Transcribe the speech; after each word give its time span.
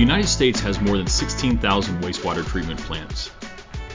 United 0.00 0.28
States 0.28 0.58
has 0.60 0.80
more 0.80 0.96
than 0.96 1.06
16,000 1.06 2.00
wastewater 2.00 2.42
treatment 2.42 2.80
plants. 2.80 3.30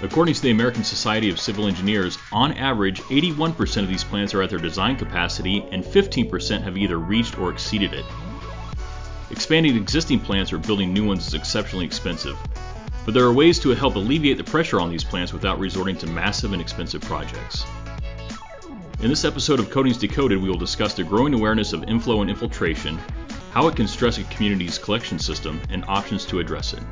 According 0.03 0.35
to 0.35 0.41
the 0.43 0.51
American 0.51 0.83
Society 0.83 1.31
of 1.31 1.39
Civil 1.39 1.65
Engineers, 1.65 2.19
on 2.31 2.53
average, 2.53 3.01
81% 3.01 3.81
of 3.81 3.87
these 3.87 4.03
plants 4.03 4.35
are 4.35 4.43
at 4.43 4.51
their 4.51 4.59
design 4.59 4.97
capacity 4.97 5.67
and 5.71 5.83
15% 5.83 6.61
have 6.61 6.77
either 6.77 6.99
reached 6.99 7.39
or 7.39 7.49
exceeded 7.49 7.91
it. 7.93 8.05
Expanding 9.31 9.75
existing 9.75 10.19
plants 10.19 10.53
or 10.53 10.59
building 10.59 10.93
new 10.93 11.07
ones 11.07 11.25
is 11.25 11.33
exceptionally 11.33 11.85
expensive, 11.85 12.37
but 13.03 13.15
there 13.15 13.25
are 13.25 13.33
ways 13.33 13.57
to 13.57 13.69
help 13.69 13.95
alleviate 13.95 14.37
the 14.37 14.43
pressure 14.43 14.79
on 14.79 14.91
these 14.91 15.03
plants 15.03 15.33
without 15.33 15.57
resorting 15.57 15.97
to 15.97 16.05
massive 16.05 16.53
and 16.53 16.61
expensive 16.61 17.01
projects. 17.01 17.65
In 19.01 19.09
this 19.09 19.25
episode 19.25 19.59
of 19.59 19.71
Coatings 19.71 19.97
Decoded, 19.97 20.39
we 20.39 20.49
will 20.49 20.55
discuss 20.55 20.93
the 20.93 21.03
growing 21.03 21.33
awareness 21.33 21.73
of 21.73 21.83
inflow 21.85 22.21
and 22.21 22.29
infiltration, 22.29 22.99
how 23.55 23.69
it 23.69 23.75
can 23.77 23.87
stress 23.87 24.17
a 24.17 24.23
community's 24.25 24.77
collection 24.77 25.17
system, 25.17 25.61
and 25.69 25.85
options 25.87 26.25
to 26.25 26.39
address 26.39 26.73
it. 26.73 26.83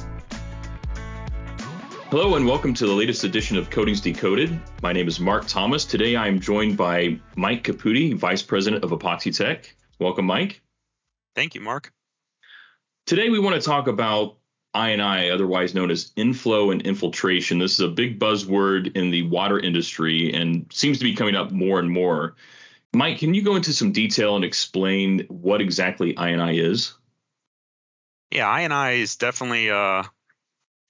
Hello 2.09 2.36
and 2.36 2.48
welcome 2.48 2.73
to 2.73 2.88
the 2.88 2.94
latest 2.94 3.26
edition 3.26 3.58
of 3.58 3.70
Coatings 3.70 3.99
Decoded. 3.99 4.58
My 4.81 4.94
name 4.94 5.09
is 5.09 5.20
Mark 5.20 5.45
Thomas. 5.45 5.84
Today 5.84 6.16
I 6.16 6.30
am 6.30 6.39
joined 6.39 6.77
by 6.77 7.20
Mike 7.36 7.66
Caputi, 7.66 8.16
Vice 8.16 8.41
President 8.41 8.81
of 8.81 8.91
Epoxytec. 8.91 9.73
Welcome, 9.99 10.23
Mike. 10.23 10.62
Thank 11.36 11.53
you, 11.53 11.59
Mark. 11.59 11.91
Today 13.08 13.30
we 13.30 13.39
want 13.39 13.55
to 13.55 13.61
talk 13.61 13.89
about 13.89 14.38
I&I, 14.73 15.31
otherwise 15.31 15.75
known 15.75 15.91
as 15.91 16.14
inflow 16.16 16.72
and 16.72 16.81
infiltration. 16.84 17.59
This 17.59 17.73
is 17.73 17.81
a 17.81 17.89
big 17.89 18.20
buzzword 18.20 18.95
in 18.95 19.11
the 19.11 19.23
water 19.23 19.59
industry 19.59 20.34
and 20.34 20.66
seems 20.72 21.00
to 21.00 21.03
be 21.03 21.14
coming 21.14 21.36
up 21.36 21.52
more 21.52 21.80
and 21.80 21.91
more. 21.91 22.36
Mike, 22.95 23.20
can 23.20 23.33
you 23.33 23.41
go 23.41 23.55
into 23.55 23.73
some 23.73 23.91
detail 23.91 24.35
and 24.35 24.45
explain 24.45 25.25
what 25.27 25.61
exactly 25.61 26.16
I&I 26.16 26.53
is? 26.53 26.94
Yeah, 28.31 28.47
I&I 28.47 28.91
is 28.94 29.16
definitely 29.16 29.72
uh, 29.72 30.03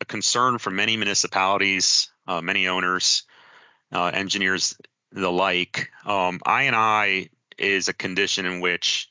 a 0.01 0.05
concern 0.05 0.57
for 0.57 0.69
many 0.69 0.97
municipalities, 0.97 2.09
uh, 2.27 2.41
many 2.41 2.67
owners, 2.67 3.23
uh, 3.93 4.11
engineers, 4.13 4.75
the 5.13 5.31
like. 5.31 5.91
Um, 6.05 6.41
I&I 6.45 7.29
is 7.57 7.87
a 7.87 7.93
condition 7.93 8.45
in 8.45 8.59
which 8.59 9.09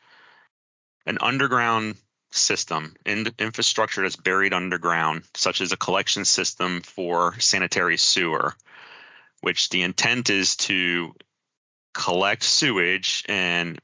an 1.06 1.18
underground 1.20 1.96
system, 2.30 2.94
in, 3.06 3.27
infrastructure 3.38 4.02
that's 4.02 4.16
buried 4.16 4.52
underground, 4.52 5.24
such 5.34 5.60
as 5.60 5.72
a 5.72 5.77
collection 5.77 6.24
system 6.24 6.82
for 6.82 7.38
sanitary 7.38 7.96
sewer, 7.96 8.54
which 9.40 9.70
the 9.70 9.82
intent 9.82 10.30
is 10.30 10.56
to 10.56 11.14
collect 11.94 12.42
sewage 12.42 13.24
and 13.28 13.80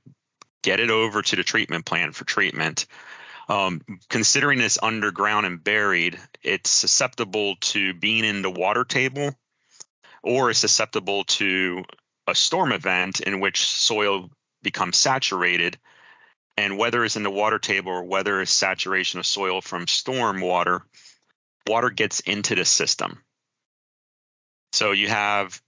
get 0.63 0.81
it 0.81 0.91
over 0.91 1.23
to 1.23 1.37
the 1.37 1.45
treatment 1.45 1.85
plant 1.85 2.15
for 2.15 2.25
treatment. 2.25 2.87
Um, 3.49 3.81
considering 4.11 4.61
it's 4.61 4.79
underground 4.83 5.47
and 5.47 5.63
buried, 5.63 6.19
it's 6.43 6.71
susceptible 6.71 7.57
to 7.61 7.95
being 7.95 8.25
in 8.25 8.43
the 8.43 8.51
water 8.51 8.85
table 8.85 9.35
or 10.23 10.51
is 10.51 10.59
susceptible 10.59 11.25
to 11.25 11.85
a 12.27 12.35
storm 12.35 12.73
event 12.73 13.21
in 13.21 13.41
which 13.41 13.65
soil 13.65 14.31
becomes 14.63 14.97
saturated. 14.97 15.79
And 16.57 16.77
whether 16.77 17.05
it's 17.05 17.17
in 17.17 17.23
the 17.23 17.31
water 17.31 17.59
table 17.59 17.93
or 17.93 18.05
whether 18.05 18.41
it's 18.41 18.51
saturation 18.51 19.21
of 19.21 19.27
soil 19.27 19.61
from 19.61 19.87
storm 19.87 20.41
water, 20.41 20.83
water 21.67 21.89
gets 21.89 22.21
into 22.21 22.55
the 22.55 22.65
system. 22.65 23.23
So 24.73 24.93
you 24.93 25.09
have 25.09 25.63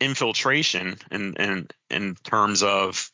infiltration 0.00 0.96
in, 1.10 1.34
in, 1.34 1.68
in 1.90 2.16
terms 2.24 2.62
of 2.62 3.10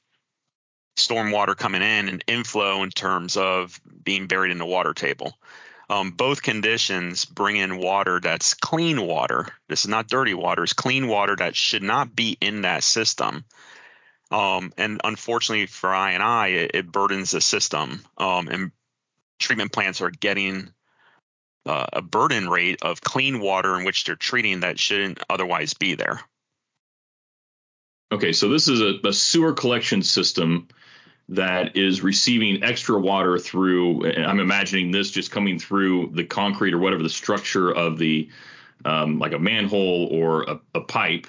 stormwater 0.97 1.56
coming 1.56 1.83
in 1.83 2.09
and 2.09 2.25
inflow 2.27 2.83
in 2.83 2.91
terms 2.91 3.37
of 3.37 3.79
being 4.03 4.27
buried 4.27 4.51
in 4.51 4.59
the 4.59 4.67
water 4.67 4.95
table. 4.95 5.37
Um, 5.89 6.11
both 6.11 6.42
conditions 6.42 7.25
bring 7.25 7.57
in 7.57 7.79
water 7.79 8.19
that's 8.20 8.55
clean 8.55 9.01
water. 9.07 9.46
This 9.69 9.85
is 9.85 9.89
not 9.89 10.08
dirty 10.08 10.35
water. 10.35 10.64
It's 10.64 10.73
clean 10.73 11.07
water 11.07 11.36
that 11.36 11.55
should 11.55 11.83
not 11.83 12.17
be 12.17 12.36
in 12.41 12.63
that 12.63 12.83
system. 12.83 13.45
Um, 14.30 14.73
and 14.77 15.01
unfortunately 15.05 15.67
for 15.67 15.95
I&I, 15.95 16.48
it, 16.48 16.70
it 16.75 16.92
burdens 16.92 17.30
the 17.30 17.41
system. 17.41 18.05
Um, 18.19 18.48
and 18.48 18.73
treatment 19.39 19.73
plants 19.73 20.01
are 20.01 20.11
getting 20.11 20.70
uh, 21.67 21.86
a 21.92 22.02
burden 22.02 22.48
rate 22.48 22.79
of 22.83 23.01
clean 23.01 23.39
water 23.41 23.79
in 23.79 23.85
which 23.85 24.05
they're 24.05 24.17
treating 24.17 24.61
that 24.61 24.80
shouldn't 24.80 25.23
otherwise 25.29 25.75
be 25.75 25.95
there. 25.95 26.20
Okay, 28.12 28.33
so 28.33 28.48
this 28.48 28.68
is 28.68 28.80
a, 28.80 28.94
a 29.06 29.12
sewer 29.12 29.52
collection 29.52 30.02
system 30.02 30.68
that 31.28 31.77
is 31.77 32.02
receiving 32.02 32.62
extra 32.62 32.98
water 33.00 33.39
through. 33.39 34.06
I'm 34.12 34.39
imagining 34.39 34.92
this 34.92 35.11
just 35.11 35.33
coming 35.33 35.58
through 35.58 36.12
the 36.14 36.24
concrete 36.24 36.72
or 36.72 36.78
whatever 36.78 37.02
the 37.02 37.08
structure 37.08 37.70
of 37.70 37.98
the, 37.98 38.28
um, 38.84 39.18
like 39.18 39.33
a 39.33 39.39
manhole 39.39 40.08
or 40.12 40.45
a, 40.45 40.61
a 40.74 40.80
pipe. 40.83 41.27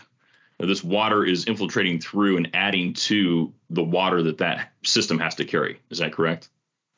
This 0.59 0.83
water 0.83 1.25
is 1.25 1.45
infiltrating 1.45 1.99
through 1.99 2.37
and 2.37 2.49
adding 2.53 2.93
to 2.93 3.53
the 3.69 3.83
water 3.83 4.23
that 4.23 4.39
that 4.39 4.71
system 4.83 5.17
has 5.19 5.35
to 5.35 5.45
carry. 5.45 5.79
Is 5.89 5.99
that 5.99 6.13
correct? 6.13 6.49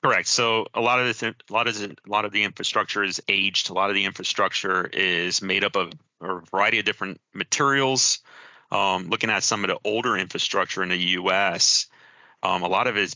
Correct. 0.04 0.28
So 0.28 0.66
a 0.74 0.80
lot 0.80 1.00
of 1.00 1.08
this, 1.08 1.24
a 1.24 1.34
lot 1.50 1.68
of 1.68 1.82
a 1.82 1.96
lot 2.08 2.24
of 2.24 2.32
the 2.32 2.44
infrastructure 2.44 3.04
is 3.04 3.22
aged. 3.28 3.70
A 3.70 3.74
lot 3.74 3.90
of 3.90 3.96
the 3.96 4.06
infrastructure 4.06 4.86
is 4.86 5.42
made 5.42 5.66
up 5.66 5.76
of 5.76 5.92
a 6.22 6.40
variety 6.52 6.80
of 6.80 6.86
different 6.86 7.20
materials 7.34 8.20
um, 8.72 9.10
looking 9.10 9.30
at 9.30 9.44
some 9.44 9.64
of 9.64 9.70
the 9.70 9.80
older 9.84 10.18
infrastructure 10.18 10.84
in 10.84 10.90
the 10.90 10.98
U.S., 10.98 11.88
um, 12.44 12.64
a 12.64 12.68
lot 12.68 12.88
of 12.88 12.98
it 12.98 13.04
is 13.04 13.16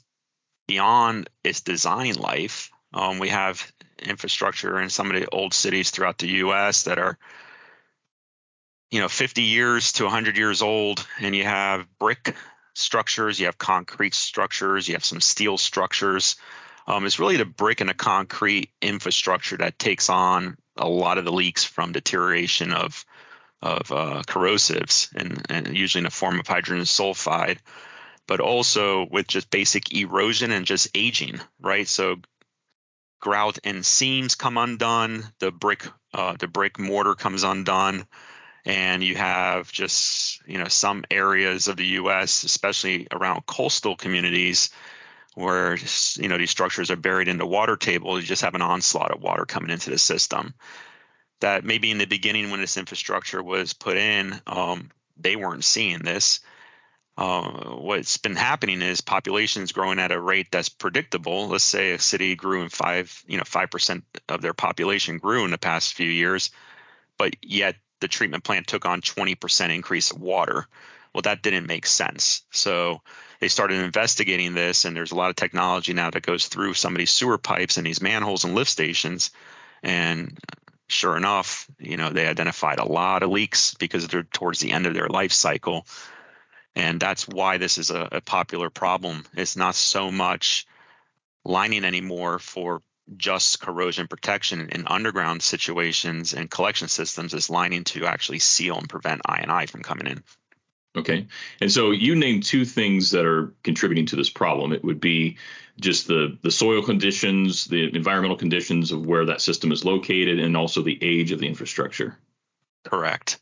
beyond 0.68 1.30
its 1.44 1.62
design 1.62 2.16
life. 2.16 2.72
Um, 2.94 3.19
we 3.19 3.30
have 3.30 3.72
infrastructure 4.00 4.80
in 4.80 4.90
some 4.90 5.12
of 5.12 5.19
the 5.19 5.28
old 5.30 5.53
cities 5.53 5.91
throughout 5.91 6.18
the 6.18 6.28
U.S. 6.28 6.84
that 6.84 7.00
are, 7.00 7.18
you 8.91 9.00
know, 9.00 9.08
50 9.08 9.41
years 9.41 9.94
to 9.94 10.03
100 10.03 10.38
years 10.38 10.62
old, 10.62 11.06
and 11.19 11.36
you 11.36 11.44
have 11.44 11.88
brick 12.00 12.35
structures, 12.74 13.40
you 13.40 13.46
have 13.46 13.58
concrete 13.58 14.14
structures, 14.14 14.88
you 14.88 14.96
have 14.96 15.06
some 15.06 15.22
steel 15.22 15.58
structures. 15.58 16.35
Um, 16.88 17.06
it's 17.06 17.20
really 17.20 17.38
the 17.38 17.46
brick 17.46 17.81
and 17.81 17.90
the 17.90 17.94
concrete 17.94 18.72
infrastructure 18.81 19.58
that 19.58 19.80
takes 19.80 20.09
on 20.09 20.58
a 20.78 20.88
lot 20.88 21.18
of 21.18 21.25
the 21.25 21.31
leaks 21.31 21.64
from 21.64 21.91
deterioration 21.91 22.74
of 22.74 23.06
of 23.63 23.91
uh, 23.94 24.22
corrosives, 24.28 25.09
and, 25.16 25.41
and 25.50 25.78
usually 25.78 26.01
in 26.01 26.03
the 26.03 26.12
form 26.12 26.38
of 26.38 26.46
hydrogen 26.46 26.84
sulfide, 26.84 27.57
but 28.28 28.41
also 28.41 29.07
with 29.09 29.25
just 29.25 29.50
basic 29.50 29.96
erosion 29.96 30.51
and 30.51 30.66
just 30.66 30.90
aging, 30.94 31.40
right? 31.62 31.88
So 31.88 32.18
grout 33.22 33.59
and 33.63 33.85
seams 33.85 34.35
come 34.35 34.57
undone, 34.57 35.23
the 35.40 35.50
brick 35.50 35.88
uh, 36.13 36.35
the 36.38 36.47
brick 36.47 36.78
mortar 36.78 37.16
comes 37.16 37.44
undone, 37.44 38.06
and 38.66 39.02
you 39.02 39.16
have 39.16 39.72
just 39.72 40.46
you 40.46 40.57
know 40.57 40.68
some 40.68 41.06
areas 41.09 41.69
of 41.69 41.78
the 41.78 41.85
U.S., 41.85 42.44
especially 42.44 43.07
around 43.13 43.46
coastal 43.46 43.96
communities, 43.96 44.72
where 45.35 45.78
you 46.18 46.28
know 46.28 46.38
these 46.38 46.52
structures 46.52 46.91
are 46.91 46.97
buried 46.97 47.29
in 47.29 47.38
the 47.38 47.47
water 47.47 47.78
table. 47.78 48.19
You 48.19 48.25
just 48.25 48.41
have 48.41 48.56
an 48.56 48.62
onslaught 48.62 49.12
of 49.12 49.22
water 49.22 49.46
coming 49.46 49.72
into 49.72 49.90
the 49.90 49.97
system 49.97 50.53
that 51.44 51.66
maybe 51.66 51.92
in 51.92 51.98
the 51.98 52.06
beginning 52.06 52.52
when 52.52 52.62
this 52.62 52.78
infrastructure 52.78 53.44
was 53.44 53.74
put 53.74 53.98
in, 53.98 54.40
um, 54.48 54.90
they 55.18 55.36
weren't 55.36 55.66
seeing 55.66 56.00
this. 56.00 56.40
Uh, 57.18 57.76
what's 57.76 58.18
been 58.18 58.38
happening 58.38 58.81
is 58.81 59.02
population 59.02 59.62
is 59.62 59.74
growing 59.74 60.00
at 60.00 60.14
a 60.14 60.20
rate 60.20 60.48
that's 60.52 60.70
predictable. 60.70 61.50
Let's 61.50 61.66
say 61.66 61.92
a 61.92 62.00
city 62.00 62.36
grew 62.36 62.64
in 62.64 62.70
five, 62.70 63.22
you 63.28 63.38
know, 63.38 63.44
five 63.46 63.70
percent 63.70 64.06
of 64.30 64.42
their 64.42 64.53
population 64.53 65.18
grew 65.18 65.44
in 65.44 65.52
the 65.52 65.58
past 65.58 65.94
few 65.94 66.09
years, 66.09 66.50
but 67.18 67.36
yet 67.44 67.76
the 68.00 68.08
treatment 68.08 68.46
plant 68.46 68.66
took 68.66 68.86
on 68.86 69.02
20% 69.02 69.76
increase 69.76 70.12
of 70.12 70.22
water. 70.22 70.66
Well, 71.14 71.24
that 71.24 71.44
didn't 71.44 71.68
make 71.68 71.86
sense. 71.86 72.44
So 72.52 73.02
they 73.41 73.50
started 73.50 73.84
investigating 73.84 74.53
this, 74.53 74.85
and 74.85 74.96
there's 74.96 75.12
a 75.12 75.16
lot 75.16 75.29
of 75.29 75.35
technology 75.35 75.94
now 75.94 76.09
that 76.09 76.26
goes 76.26 76.47
through 76.47 76.73
some 76.73 76.94
of 76.94 77.00
these 77.00 77.12
sewer 77.12 77.38
pipes 77.38 77.76
and 77.76 77.85
these 77.85 78.02
manholes 78.02 78.46
and 78.46 78.56
lift 78.56 78.72
stations. 78.72 79.32
And 79.84 80.40
sure 80.88 81.18
enough, 81.18 81.70
you 81.80 81.97
know, 81.97 82.09
they 82.09 82.28
identified 82.28 82.80
a 82.80 82.85
lot 82.85 83.24
of 83.24 83.30
leaks 83.30 83.74
because 83.76 84.08
they're 84.08 84.24
towards 84.24 84.59
the 84.59 84.72
end 84.72 84.85
of 84.85 84.94
their 84.94 85.08
life 85.08 85.32
cycle. 85.32 85.85
And 86.76 87.00
that's 87.00 87.28
why 87.28 87.58
this 87.58 87.78
is 87.78 87.91
a, 87.91 88.09
a 88.14 88.22
popular 88.22 88.70
problem. 88.70 89.26
It's 89.35 89.56
not 89.56 89.76
so 89.76 90.12
much 90.12 90.66
lining 91.46 91.85
anymore 91.85 92.40
for 92.40 92.82
just 93.18 93.59
corrosion 93.59 94.08
protection 94.08 94.70
in 94.70 94.88
underground 94.88 95.44
situations 95.44 96.34
and 96.34 96.50
collection 96.50 96.88
systems 96.88 97.34
is 97.34 97.50
lining 97.50 97.84
to 97.84 98.06
actually 98.06 98.40
seal 98.40 98.78
and 98.78 98.90
prevent 98.90 99.22
I&I 99.26 99.66
from 99.66 99.84
coming 99.84 100.08
in. 100.08 100.24
Okay. 100.95 101.28
And 101.59 101.72
so 101.72 101.91
you 101.91 102.16
named 102.16 102.43
two 102.43 102.66
things 102.66 103.11
that 103.11 103.25
are 103.25 103.53
contributing 103.63 104.05
to 104.07 104.16
this 104.16 104.29
problem. 104.29 104.73
It 104.73 104.84
would 104.84 104.99
be 104.99 105.37
just 105.79 106.07
the 106.07 106.37
the 106.43 106.51
soil 106.51 106.84
conditions, 106.84 107.66
the 107.66 107.95
environmental 107.95 108.37
conditions 108.37 108.91
of 108.91 109.05
where 109.05 109.25
that 109.25 109.41
system 109.41 109.72
is 109.72 109.84
located, 109.84 110.40
and 110.40 110.55
also 110.55 110.81
the 110.81 110.99
age 111.01 111.31
of 111.31 111.40
the 111.40 111.47
infrastructure. 111.47 112.17
Correct. 112.85 113.40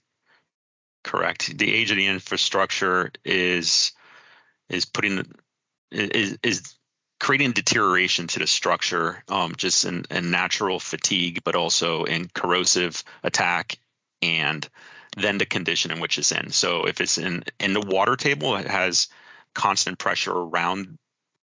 Correct. 1.03 1.57
The 1.57 1.73
age 1.73 1.91
of 1.91 1.97
the 1.97 2.07
infrastructure 2.07 3.11
is 3.25 3.91
is 4.69 4.85
putting 4.85 5.25
is 5.91 6.37
is 6.43 6.75
creating 7.19 7.51
deterioration 7.51 8.27
to 8.27 8.39
the 8.39 8.47
structure, 8.47 9.23
um, 9.27 9.53
just 9.55 9.85
in, 9.85 10.05
in 10.09 10.31
natural 10.31 10.79
fatigue, 10.79 11.41
but 11.43 11.55
also 11.55 12.03
in 12.03 12.27
corrosive 12.33 13.03
attack 13.23 13.77
and 14.23 14.67
then 15.17 15.37
the 15.37 15.45
condition 15.45 15.91
in 15.91 15.99
which 15.99 16.17
it's 16.17 16.31
in. 16.31 16.51
So 16.51 16.85
if 16.85 17.01
it's 17.01 17.17
in 17.17 17.43
in 17.59 17.73
the 17.73 17.81
water 17.81 18.15
table, 18.15 18.55
it 18.55 18.67
has 18.67 19.07
constant 19.53 19.99
pressure 19.99 20.31
around 20.31 20.97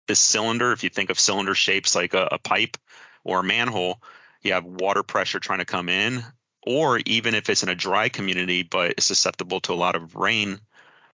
this 0.06 0.20
cylinder. 0.20 0.72
If 0.72 0.84
you 0.84 0.90
think 0.90 1.10
of 1.10 1.20
cylinder 1.20 1.54
shapes 1.54 1.94
like 1.94 2.14
a, 2.14 2.28
a 2.32 2.38
pipe 2.38 2.76
or 3.24 3.40
a 3.40 3.44
manhole, 3.44 4.00
you 4.42 4.54
have 4.54 4.64
water 4.64 5.02
pressure 5.02 5.40
trying 5.40 5.58
to 5.58 5.64
come 5.64 5.88
in. 5.88 6.24
Or 6.66 6.98
even 7.06 7.34
if 7.34 7.48
it's 7.48 7.62
in 7.62 7.68
a 7.68 7.74
dry 7.74 8.08
community 8.08 8.62
but 8.62 8.92
it's 8.92 9.06
susceptible 9.06 9.60
to 9.60 9.72
a 9.72 9.74
lot 9.74 9.96
of 9.96 10.16
rain, 10.16 10.60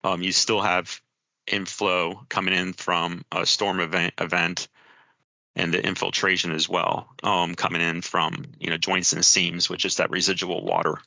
um, 0.02 0.22
you 0.22 0.32
still 0.32 0.60
have 0.60 1.00
inflow 1.46 2.24
coming 2.28 2.54
in 2.54 2.72
from 2.72 3.24
a 3.30 3.44
storm 3.44 3.80
event, 3.80 4.14
event 4.18 4.68
and 5.56 5.72
the 5.72 5.84
infiltration 5.84 6.52
as 6.52 6.68
well 6.68 7.08
um, 7.22 7.54
coming 7.54 7.80
in 7.80 8.00
from 8.00 8.44
you 8.58 8.70
know 8.70 8.76
joints 8.76 9.12
and 9.12 9.24
seams, 9.24 9.68
which 9.68 9.84
is 9.84 9.96
that 9.96 10.10
residual 10.10 10.64
water. 10.64 10.98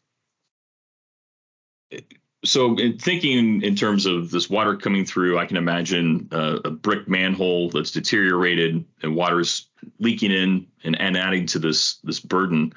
So, 2.45 2.77
in 2.77 2.97
thinking 2.97 3.63
in 3.63 3.75
terms 3.75 4.05
of 4.05 4.29
this 4.29 4.49
water 4.49 4.75
coming 4.75 5.05
through, 5.05 5.39
I 5.39 5.45
can 5.45 5.57
imagine 5.57 6.27
a 6.31 6.69
brick 6.69 7.07
manhole 7.07 7.69
that's 7.69 7.91
deteriorated 7.91 8.85
and 9.01 9.15
water's 9.15 9.67
leaking 9.99 10.31
in 10.31 10.67
and, 10.83 10.99
and 10.99 11.17
adding 11.17 11.47
to 11.47 11.59
this 11.59 11.95
this 12.03 12.19
burden. 12.19 12.73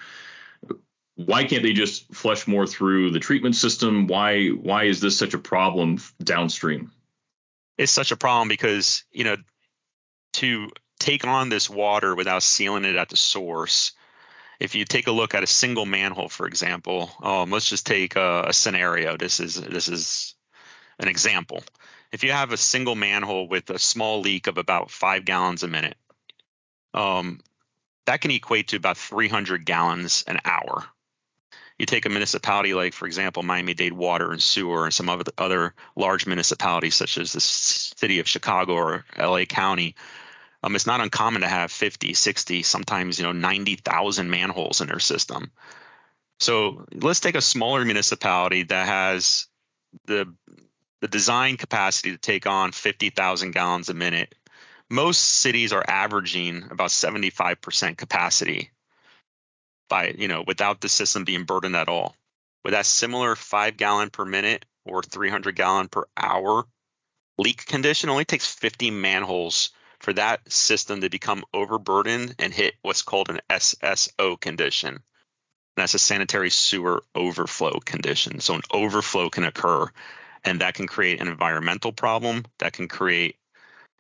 Why 1.17 1.45
can't 1.45 1.63
they 1.63 1.75
just 1.75 2.13
flush 2.15 2.47
more 2.47 2.67
through 2.67 3.11
the 3.11 3.21
treatment 3.21 3.55
system? 3.55 4.07
Why 4.07 4.49
why 4.49 4.85
is 4.85 5.01
this 5.01 5.19
such 5.19 5.35
a 5.35 5.39
problem 5.39 5.99
downstream? 6.25 6.91
It's 7.77 7.93
such 7.93 8.13
a 8.13 8.17
problem 8.17 8.49
because 8.49 9.05
you 9.13 9.25
know 9.25 9.37
to 10.35 10.71
take 10.99 11.27
on 11.27 11.49
this 11.49 11.69
water 11.69 12.15
without 12.15 12.43
sealing 12.43 12.85
it 12.85 12.97
at 12.97 13.09
the 13.09 13.17
source. 13.17 13.93
If 14.61 14.75
you 14.75 14.85
take 14.85 15.07
a 15.07 15.13
look 15.13 15.35
at 15.35 15.43
a 15.43 15.47
single 15.47 15.87
manhole, 15.87 16.29
for 16.29 16.47
example, 16.47 17.11
um, 17.23 17.51
let's 17.51 17.69
just 17.69 17.87
take 17.87 18.15
a, 18.17 18.45
a 18.49 18.53
scenario. 18.53 19.17
This 19.17 19.41
is 19.41 19.55
this 19.55 19.89
is 19.89 20.35
an 20.99 21.09
example. 21.09 21.65
If 22.13 22.25
you 22.25 22.33
have 22.33 22.53
a 22.53 22.57
single 22.57 22.95
manhole 22.95 23.49
with 23.49 23.71
a 23.71 23.79
small 23.79 24.21
leak 24.21 24.47
of 24.47 24.59
about 24.59 24.91
five 24.91 25.25
gallons 25.25 25.63
a 25.63 25.69
minute, 25.69 25.97
um, 26.93 27.41
that 28.07 28.21
can 28.21 28.31
equate 28.33 28.69
to 28.69 28.77
about 28.77 28.99
300 28.99 29.65
gallons 29.65 30.25
an 30.27 30.39
hour. 30.45 30.85
You 31.79 31.87
take 31.87 32.05
a 32.05 32.11
municipality 32.11 32.75
like, 32.75 32.93
for 32.93 33.07
example, 33.07 33.43
Miami-Dade 33.43 33.95
Water 33.95 34.33
and 34.33 34.43
Sewer, 34.43 34.85
and 34.85 34.93
some 34.93 35.09
other 35.39 35.75
large 35.97 36.27
municipalities 36.27 36.95
such 36.95 37.17
as 37.17 37.33
the 37.33 37.41
city 37.41 38.19
of 38.19 38.29
Chicago 38.29 38.75
or 38.75 39.05
LA 39.17 39.47
County, 39.47 39.95
um, 40.63 40.77
it's 40.77 40.87
not 40.87 41.01
uncommon 41.01 41.43
to 41.43 41.49
have 41.49 41.73
50, 41.73 42.15
60, 42.15 42.63
sometimes 42.63 43.19
you 43.19 43.25
know 43.25 43.33
90,000 43.33 44.31
manholes 44.31 44.81
in 44.81 44.89
their 44.89 44.99
system. 44.99 45.51
So 46.39 46.87
let's 46.95 47.21
take 47.21 47.35
a 47.35 47.43
smaller 47.43 47.85
municipality 47.85 48.65
that 48.65 48.87
has 48.87 49.47
the 50.07 50.33
the 51.01 51.09
design 51.09 51.57
capacity 51.57 52.13
to 52.13 52.19
take 52.19 52.47
on 52.47 52.73
50,000 52.73 53.53
gallons 53.53 53.89
a 53.89 53.95
minute. 53.95 54.35
Most 54.91 55.19
cities 55.19 55.73
are 55.73 55.85
averaging 55.87 56.65
about 56.71 56.91
75% 56.91 57.97
capacity 57.97 58.71
by 59.89 60.15
you 60.17 60.29
know 60.29 60.45
without 60.47 60.81
the 60.81 60.89
system 60.89 61.25
being 61.25 61.45
burdened 61.45 61.77
at 61.77 61.89
all. 61.89 62.15
With 62.65 62.73
that 62.73 62.87
similar 62.87 63.35
five 63.37 63.79
gallon 63.79 64.11
per 64.11 64.27
minute 64.27 64.67
or 64.85 65.03
300 65.03 65.57
gallon 65.57 65.89
per 65.89 66.05
hour 66.17 66.67
leak 67.39 67.65
condition, 67.65 68.11
only 68.11 68.27
takes 68.27 68.47
50 68.47 68.91
manholes 68.91 69.71
for 70.01 70.13
that 70.15 70.51
system 70.51 71.03
to 71.03 71.11
become 71.11 71.45
overburdened 71.55 72.35
and 72.39 72.53
hit 72.53 72.75
what's 72.83 73.03
called 73.03 73.29
an 73.29 73.41
SSO 73.51 74.41
condition. 74.41 75.03
That's 75.77 75.95
a 75.95 75.99
sanitary 75.99 76.51
sewer 76.51 77.03
overflow 77.15 77.79
condition. 77.81 78.41
So 78.41 78.55
an 78.55 78.63
overflow 78.73 79.31
can 79.31 79.45
occur, 79.45 79.87
and 80.45 80.61
that 80.61 80.75
can 80.75 80.87
create 80.87 81.21
an 81.21 81.29
environmental 81.29 81.93
problem. 81.93 82.45
That 82.59 82.73
can 82.73 82.89
create 82.89 83.37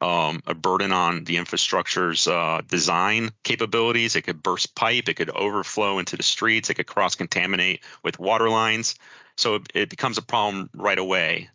um, 0.00 0.43
a 0.47 0.55
burden 0.55 0.93
on 0.93 1.25
the 1.25 1.37
infrastructure's 1.37 2.26
uh, 2.26 2.62
design 2.67 3.31
capabilities. 3.44 4.17
It 4.17 4.23
could 4.23 4.43
burst 4.43 4.75
pipe. 4.75 5.08
It 5.08 5.14
could 5.14 5.31
overflow 5.31 5.99
into 5.99 6.17
the 6.17 6.23
streets. 6.23 6.70
It 6.70 6.75
could 6.75 6.87
cross 6.87 7.14
contaminate 7.14 7.82
with 8.03 8.19
water 8.19 8.49
lines. 8.49 8.94
So 9.37 9.56
it, 9.56 9.73
it 9.75 9.91
becomes 9.91 10.19
a 10.19 10.23
problem 10.23 10.70
right 10.75 10.99
away. 10.99 11.50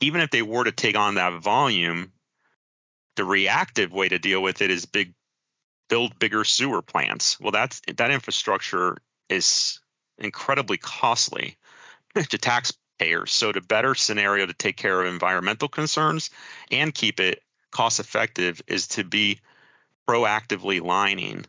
Even 0.00 0.22
if 0.22 0.30
they 0.30 0.42
were 0.42 0.64
to 0.64 0.72
take 0.72 0.96
on 0.96 1.14
that 1.16 1.42
volume, 1.42 2.12
the 3.16 3.24
reactive 3.24 3.92
way 3.92 4.08
to 4.08 4.18
deal 4.18 4.42
with 4.42 4.62
it 4.62 4.70
is 4.70 4.86
big 4.86 5.14
build 5.88 6.18
bigger 6.18 6.44
sewer 6.44 6.82
plants. 6.82 7.38
Well, 7.40 7.52
that's 7.52 7.80
that 7.96 8.10
infrastructure 8.10 8.96
is 9.28 9.80
incredibly 10.18 10.78
costly 10.78 11.56
to 12.14 12.38
taxpayers. 12.38 13.32
So 13.32 13.52
the 13.52 13.60
better 13.60 13.94
scenario 13.94 14.46
to 14.46 14.54
take 14.54 14.76
care 14.76 15.02
of 15.02 15.12
environmental 15.12 15.68
concerns 15.68 16.30
and 16.70 16.94
keep 16.94 17.20
it 17.20 17.42
cost 17.70 18.00
effective 18.00 18.62
is 18.66 18.86
to 18.88 19.04
be 19.04 19.40
proactively 20.08 20.82
lining 20.82 21.44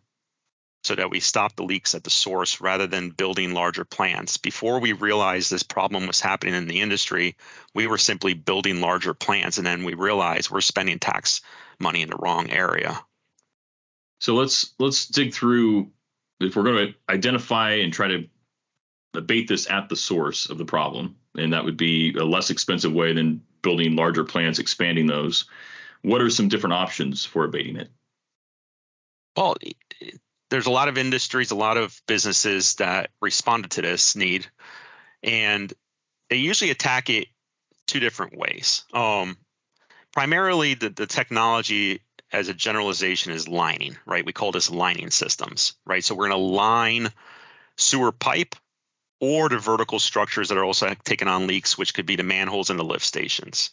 so 0.84 0.96
that 0.96 1.10
we 1.10 1.20
stop 1.20 1.56
the 1.56 1.64
leaks 1.64 1.96
at 1.96 2.04
the 2.04 2.10
source 2.10 2.60
rather 2.60 2.88
than 2.88 3.10
building 3.10 3.54
larger 3.54 3.86
plants. 3.86 4.38
Before 4.38 4.80
we 4.80 4.94
realized 4.94 5.50
this 5.50 5.64
problem 5.64 6.08
was 6.08 6.20
happening 6.20 6.56
in 6.56 6.68
the 6.68 6.82
industry, 6.82 7.36
we 7.74 7.88
were 7.88 7.98
simply 7.98 8.34
building 8.34 8.82
larger 8.82 9.14
plants 9.14 9.58
and 9.58 9.66
then 9.66 9.86
we 9.86 9.94
realized 9.94 10.52
we're 10.52 10.62
spending 10.62 11.00
tax 11.00 11.42
money 11.80 12.02
in 12.02 12.10
the 12.10 12.18
wrong 12.18 12.50
area. 12.50 13.00
So 14.20 14.36
let's 14.36 14.74
let's 14.80 15.08
dig 15.08 15.34
through 15.34 15.92
if 16.40 16.56
we're 16.56 16.64
going 16.64 16.88
to 16.88 16.94
identify 17.10 17.76
and 17.76 17.94
try 17.94 18.08
to 18.10 18.28
abate 19.14 19.48
this 19.48 19.70
at 19.70 19.90
the 19.90 19.96
source 19.96 20.50
of 20.50 20.58
the 20.58 20.66
problem, 20.66 21.16
and 21.36 21.54
that 21.54 21.64
would 21.64 21.78
be 21.78 22.14
a 22.18 22.24
less 22.24 22.50
expensive 22.50 22.94
way 22.94 23.14
than 23.14 23.44
building 23.62 23.96
larger 23.96 24.24
plants, 24.24 24.60
expanding 24.60 25.08
those. 25.08 25.46
What 26.02 26.22
are 26.22 26.30
some 26.30 26.50
different 26.50 26.74
options 26.74 27.24
for 27.24 27.46
abating 27.46 27.78
it? 27.78 27.90
Well, 29.38 29.56
there's 30.54 30.68
a 30.68 30.72
lot 30.72 30.88
of 30.88 31.00
industries, 31.00 31.50
a 31.50 31.56
lot 31.56 31.78
of 31.78 32.00
businesses 32.08 32.76
that 32.76 33.10
responded 33.20 33.72
to 33.72 33.82
this 33.82 34.16
need, 34.16 34.46
and 35.24 35.74
they 36.30 36.36
usually 36.36 36.70
attack 36.70 37.10
it 37.10 37.28
two 37.88 38.00
different 38.00 38.38
ways. 38.38 38.84
Um, 38.94 39.36
primarily, 40.12 40.76
the, 40.76 40.90
the 40.90 41.08
technology 41.08 42.02
as 42.32 42.50
a 42.50 42.54
generalization 42.54 43.32
is 43.32 43.48
lining, 43.48 43.98
right? 44.06 44.24
We 44.24 44.32
call 44.32 44.52
this 44.52 44.70
lining 44.70 45.10
systems, 45.10 45.74
right? 45.88 46.04
So 46.04 46.14
we're 46.14 46.30
going 46.30 46.40
to 46.40 46.46
line 46.46 47.10
sewer 47.76 48.12
pipe 48.12 48.56
or 49.20 49.50
the 49.50 49.58
vertical 49.58 49.98
structures 49.98 50.50
that 50.50 50.58
are 50.60 50.66
also 50.66 50.94
taking 51.04 51.28
on 51.28 51.48
leaks, 51.48 51.80
which 51.80 51.96
could 51.96 52.06
be 52.06 52.16
the 52.16 52.22
manholes 52.22 52.70
and 52.70 52.78
the 52.78 52.84
lift 52.84 53.06
stations. 53.06 53.72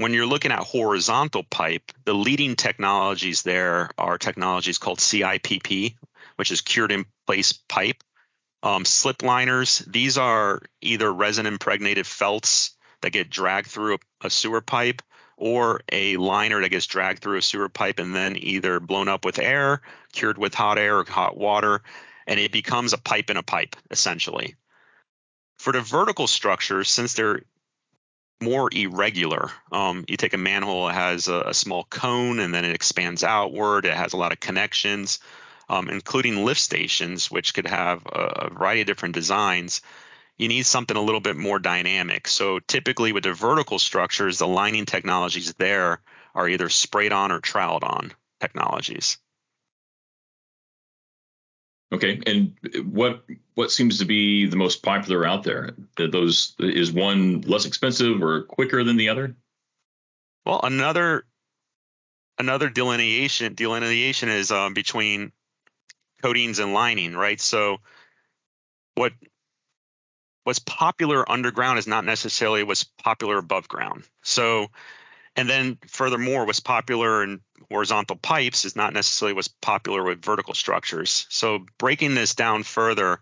When 0.00 0.14
you're 0.14 0.24
looking 0.24 0.50
at 0.50 0.60
horizontal 0.60 1.42
pipe, 1.42 1.92
the 2.06 2.14
leading 2.14 2.56
technologies 2.56 3.42
there 3.42 3.90
are 3.98 4.16
technologies 4.16 4.78
called 4.78 4.98
CIPP, 4.98 5.94
which 6.36 6.50
is 6.50 6.62
cured 6.62 6.90
in 6.90 7.04
place 7.26 7.52
pipe. 7.52 8.02
Um, 8.62 8.86
slip 8.86 9.22
liners, 9.22 9.80
these 9.86 10.16
are 10.16 10.62
either 10.80 11.12
resin 11.12 11.44
impregnated 11.44 12.06
felts 12.06 12.74
that 13.02 13.12
get 13.12 13.28
dragged 13.28 13.68
through 13.68 13.96
a, 13.96 14.26
a 14.28 14.30
sewer 14.30 14.62
pipe 14.62 15.02
or 15.36 15.82
a 15.92 16.16
liner 16.16 16.62
that 16.62 16.70
gets 16.70 16.86
dragged 16.86 17.20
through 17.20 17.36
a 17.36 17.42
sewer 17.42 17.68
pipe 17.68 17.98
and 17.98 18.14
then 18.14 18.38
either 18.38 18.80
blown 18.80 19.08
up 19.08 19.26
with 19.26 19.38
air, 19.38 19.82
cured 20.14 20.38
with 20.38 20.54
hot 20.54 20.78
air 20.78 21.00
or 21.00 21.04
hot 21.04 21.36
water, 21.36 21.82
and 22.26 22.40
it 22.40 22.52
becomes 22.52 22.94
a 22.94 22.98
pipe 22.98 23.28
in 23.28 23.36
a 23.36 23.42
pipe, 23.42 23.76
essentially. 23.90 24.54
For 25.58 25.74
the 25.74 25.82
vertical 25.82 26.26
structures, 26.26 26.88
since 26.88 27.12
they're 27.12 27.42
more 28.40 28.70
irregular. 28.72 29.50
Um, 29.70 30.04
you 30.08 30.16
take 30.16 30.34
a 30.34 30.38
manhole, 30.38 30.88
it 30.88 30.94
has 30.94 31.28
a, 31.28 31.42
a, 31.48 31.54
small 31.54 31.84
cone 31.84 32.38
and 32.38 32.54
then 32.54 32.64
it 32.64 32.74
expands 32.74 33.22
outward. 33.22 33.84
It 33.84 33.94
has 33.94 34.12
a 34.12 34.16
lot 34.16 34.32
of 34.32 34.40
connections, 34.40 35.18
um, 35.68 35.88
including 35.88 36.44
lift 36.44 36.60
stations, 36.60 37.30
which 37.30 37.54
could 37.54 37.66
have 37.66 38.06
a, 38.06 38.18
a, 38.18 38.50
variety 38.50 38.80
of 38.80 38.86
different 38.86 39.14
designs. 39.14 39.82
You 40.38 40.48
need 40.48 40.64
something 40.64 40.96
a 40.96 41.02
little 41.02 41.20
bit 41.20 41.36
more 41.36 41.58
dynamic. 41.58 42.26
So 42.28 42.60
typically 42.60 43.12
with 43.12 43.24
the 43.24 43.34
vertical 43.34 43.78
structures, 43.78 44.38
the 44.38 44.46
lining 44.46 44.86
technologies 44.86 45.52
there 45.54 46.00
are 46.34 46.48
either 46.48 46.70
sprayed 46.70 47.12
on 47.12 47.32
or 47.32 47.40
troweled 47.40 47.84
on 47.84 48.12
technologies. 48.40 49.18
Okay, 51.92 52.20
and 52.24 52.56
what 52.84 53.24
what 53.54 53.72
seems 53.72 53.98
to 53.98 54.04
be 54.04 54.46
the 54.46 54.56
most 54.56 54.82
popular 54.82 55.26
out 55.26 55.42
there? 55.42 55.70
Those 55.96 56.54
is 56.60 56.92
one 56.92 57.40
less 57.42 57.64
expensive 57.64 58.22
or 58.22 58.42
quicker 58.42 58.84
than 58.84 58.96
the 58.96 59.08
other? 59.08 59.34
Well, 60.46 60.60
another 60.62 61.24
another 62.38 62.70
delineation 62.70 63.54
delineation 63.54 64.28
is 64.28 64.52
um, 64.52 64.72
between 64.72 65.32
coatings 66.22 66.60
and 66.60 66.72
lining, 66.72 67.14
right? 67.14 67.40
So 67.40 67.78
what 68.94 69.12
what's 70.44 70.60
popular 70.60 71.30
underground 71.30 71.80
is 71.80 71.88
not 71.88 72.04
necessarily 72.04 72.62
what's 72.62 72.84
popular 72.84 73.38
above 73.38 73.66
ground. 73.66 74.04
So 74.22 74.68
And 75.36 75.48
then 75.48 75.78
furthermore, 75.86 76.44
what's 76.44 76.60
popular 76.60 77.22
in 77.22 77.40
horizontal 77.70 78.16
pipes 78.16 78.64
is 78.64 78.76
not 78.76 78.92
necessarily 78.92 79.34
what's 79.34 79.48
popular 79.48 80.02
with 80.02 80.24
vertical 80.24 80.54
structures. 80.54 81.26
So 81.30 81.66
breaking 81.78 82.14
this 82.14 82.34
down 82.34 82.62
further, 82.64 83.20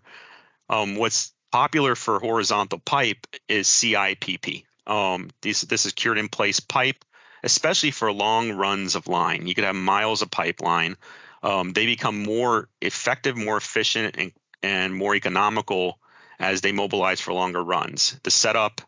um, 0.69 0.95
what's 0.95 1.33
popular 1.51 1.95
for 1.95 2.19
horizontal 2.19 2.79
pipe 2.79 3.27
is 3.47 3.67
CIPP. 3.67 4.65
Um, 4.87 5.29
this, 5.41 5.61
this 5.61 5.85
is 5.85 5.93
cured 5.93 6.17
in 6.17 6.29
place 6.29 6.59
pipe, 6.59 7.05
especially 7.43 7.91
for 7.91 8.11
long 8.11 8.51
runs 8.51 8.95
of 8.95 9.07
line. 9.07 9.47
You 9.47 9.53
could 9.53 9.63
have 9.63 9.75
miles 9.75 10.21
of 10.21 10.31
pipeline. 10.31 10.95
Um, 11.43 11.73
they 11.73 11.85
become 11.85 12.23
more 12.23 12.69
effective, 12.81 13.37
more 13.37 13.57
efficient, 13.57 14.15
and, 14.17 14.31
and 14.61 14.95
more 14.95 15.15
economical 15.15 15.99
as 16.39 16.61
they 16.61 16.71
mobilize 16.71 17.19
for 17.19 17.33
longer 17.33 17.63
runs. 17.63 18.19
The 18.23 18.31
setup, 18.31 18.81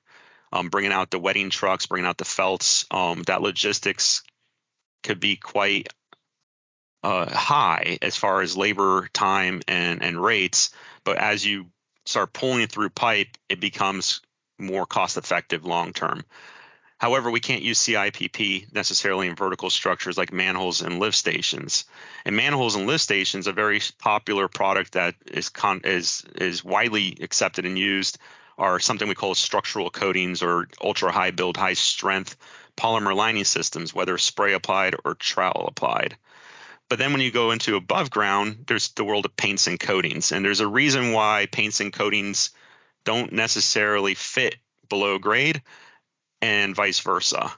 um, 0.51 0.69
bringing 0.69 0.91
out 0.91 1.11
the 1.11 1.19
wetting 1.19 1.49
trucks, 1.49 1.85
bringing 1.85 2.07
out 2.07 2.17
the 2.17 2.25
felts, 2.25 2.85
um, 2.91 3.23
that 3.23 3.41
logistics 3.41 4.23
could 5.03 5.19
be 5.19 5.35
quite 5.35 5.89
uh, 7.03 7.29
high 7.29 7.97
as 8.01 8.15
far 8.15 8.41
as 8.41 8.57
labor 8.57 9.09
time 9.13 9.61
and, 9.67 10.03
and 10.03 10.21
rates. 10.21 10.71
But 11.03 11.17
as 11.17 11.45
you 11.45 11.67
start 12.05 12.33
pulling 12.33 12.67
through 12.67 12.89
pipe, 12.89 13.29
it 13.49 13.59
becomes 13.59 14.21
more 14.59 14.85
cost 14.85 15.17
effective 15.17 15.65
long 15.65 15.93
term. 15.93 16.23
However, 16.97 17.31
we 17.31 17.39
can't 17.39 17.63
use 17.63 17.79
CIPP 17.79 18.71
necessarily 18.75 19.27
in 19.27 19.35
vertical 19.35 19.71
structures 19.71 20.19
like 20.19 20.31
manholes 20.31 20.83
and 20.83 20.99
lift 20.99 21.17
stations. 21.17 21.85
And 22.25 22.35
manholes 22.35 22.75
and 22.75 22.85
lift 22.85 23.03
stations, 23.03 23.47
a 23.47 23.53
very 23.53 23.81
popular 23.97 24.47
product 24.47 24.91
that 24.91 25.15
is 25.25 25.49
con- 25.49 25.81
is 25.83 26.23
is 26.35 26.63
widely 26.63 27.17
accepted 27.19 27.65
and 27.65 27.79
used, 27.79 28.19
are 28.57 28.79
something 28.79 29.07
we 29.07 29.15
call 29.15 29.35
structural 29.35 29.89
coatings 29.89 30.41
or 30.41 30.67
ultra 30.81 31.11
high 31.11 31.31
build, 31.31 31.57
high 31.57 31.73
strength 31.73 32.35
polymer 32.77 33.15
lining 33.15 33.43
systems, 33.43 33.93
whether 33.93 34.17
spray 34.17 34.53
applied 34.53 34.95
or 35.03 35.15
trowel 35.15 35.65
applied. 35.67 36.17
But 36.89 36.99
then 36.99 37.13
when 37.13 37.21
you 37.21 37.31
go 37.31 37.51
into 37.51 37.77
above 37.77 38.09
ground, 38.09 38.65
there's 38.67 38.89
the 38.89 39.05
world 39.05 39.25
of 39.25 39.37
paints 39.37 39.67
and 39.67 39.79
coatings. 39.79 40.31
And 40.31 40.43
there's 40.43 40.59
a 40.59 40.67
reason 40.67 41.13
why 41.13 41.47
paints 41.49 41.79
and 41.79 41.93
coatings 41.93 42.49
don't 43.05 43.31
necessarily 43.31 44.13
fit 44.13 44.55
below 44.89 45.17
grade 45.17 45.61
and 46.41 46.75
vice 46.75 46.99
versa. 46.99 47.51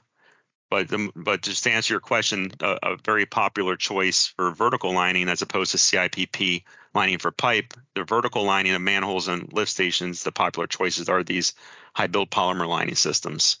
But 0.70 0.88
the, 0.88 1.10
but 1.14 1.42
just 1.42 1.64
to 1.64 1.70
answer 1.70 1.94
your 1.94 2.00
question, 2.00 2.52
a, 2.60 2.78
a, 2.82 2.96
very 3.04 3.26
popular 3.26 3.76
choice 3.76 4.32
for 4.36 4.50
vertical 4.50 4.92
lining 4.92 5.28
as 5.28 5.42
opposed 5.42 5.72
to 5.72 5.78
CIPP 5.78 6.64
lining 6.94 7.18
for 7.18 7.30
pipe, 7.30 7.74
the 7.94 8.04
vertical 8.04 8.44
lining 8.44 8.74
of 8.74 8.82
manholes 8.82 9.28
and 9.28 9.52
lift 9.52 9.70
stations, 9.70 10.22
the 10.22 10.32
popular 10.32 10.66
choices 10.66 11.08
are 11.08 11.22
these 11.22 11.54
high 11.94 12.06
build 12.06 12.30
polymer 12.30 12.68
lining 12.68 12.94
systems. 12.94 13.58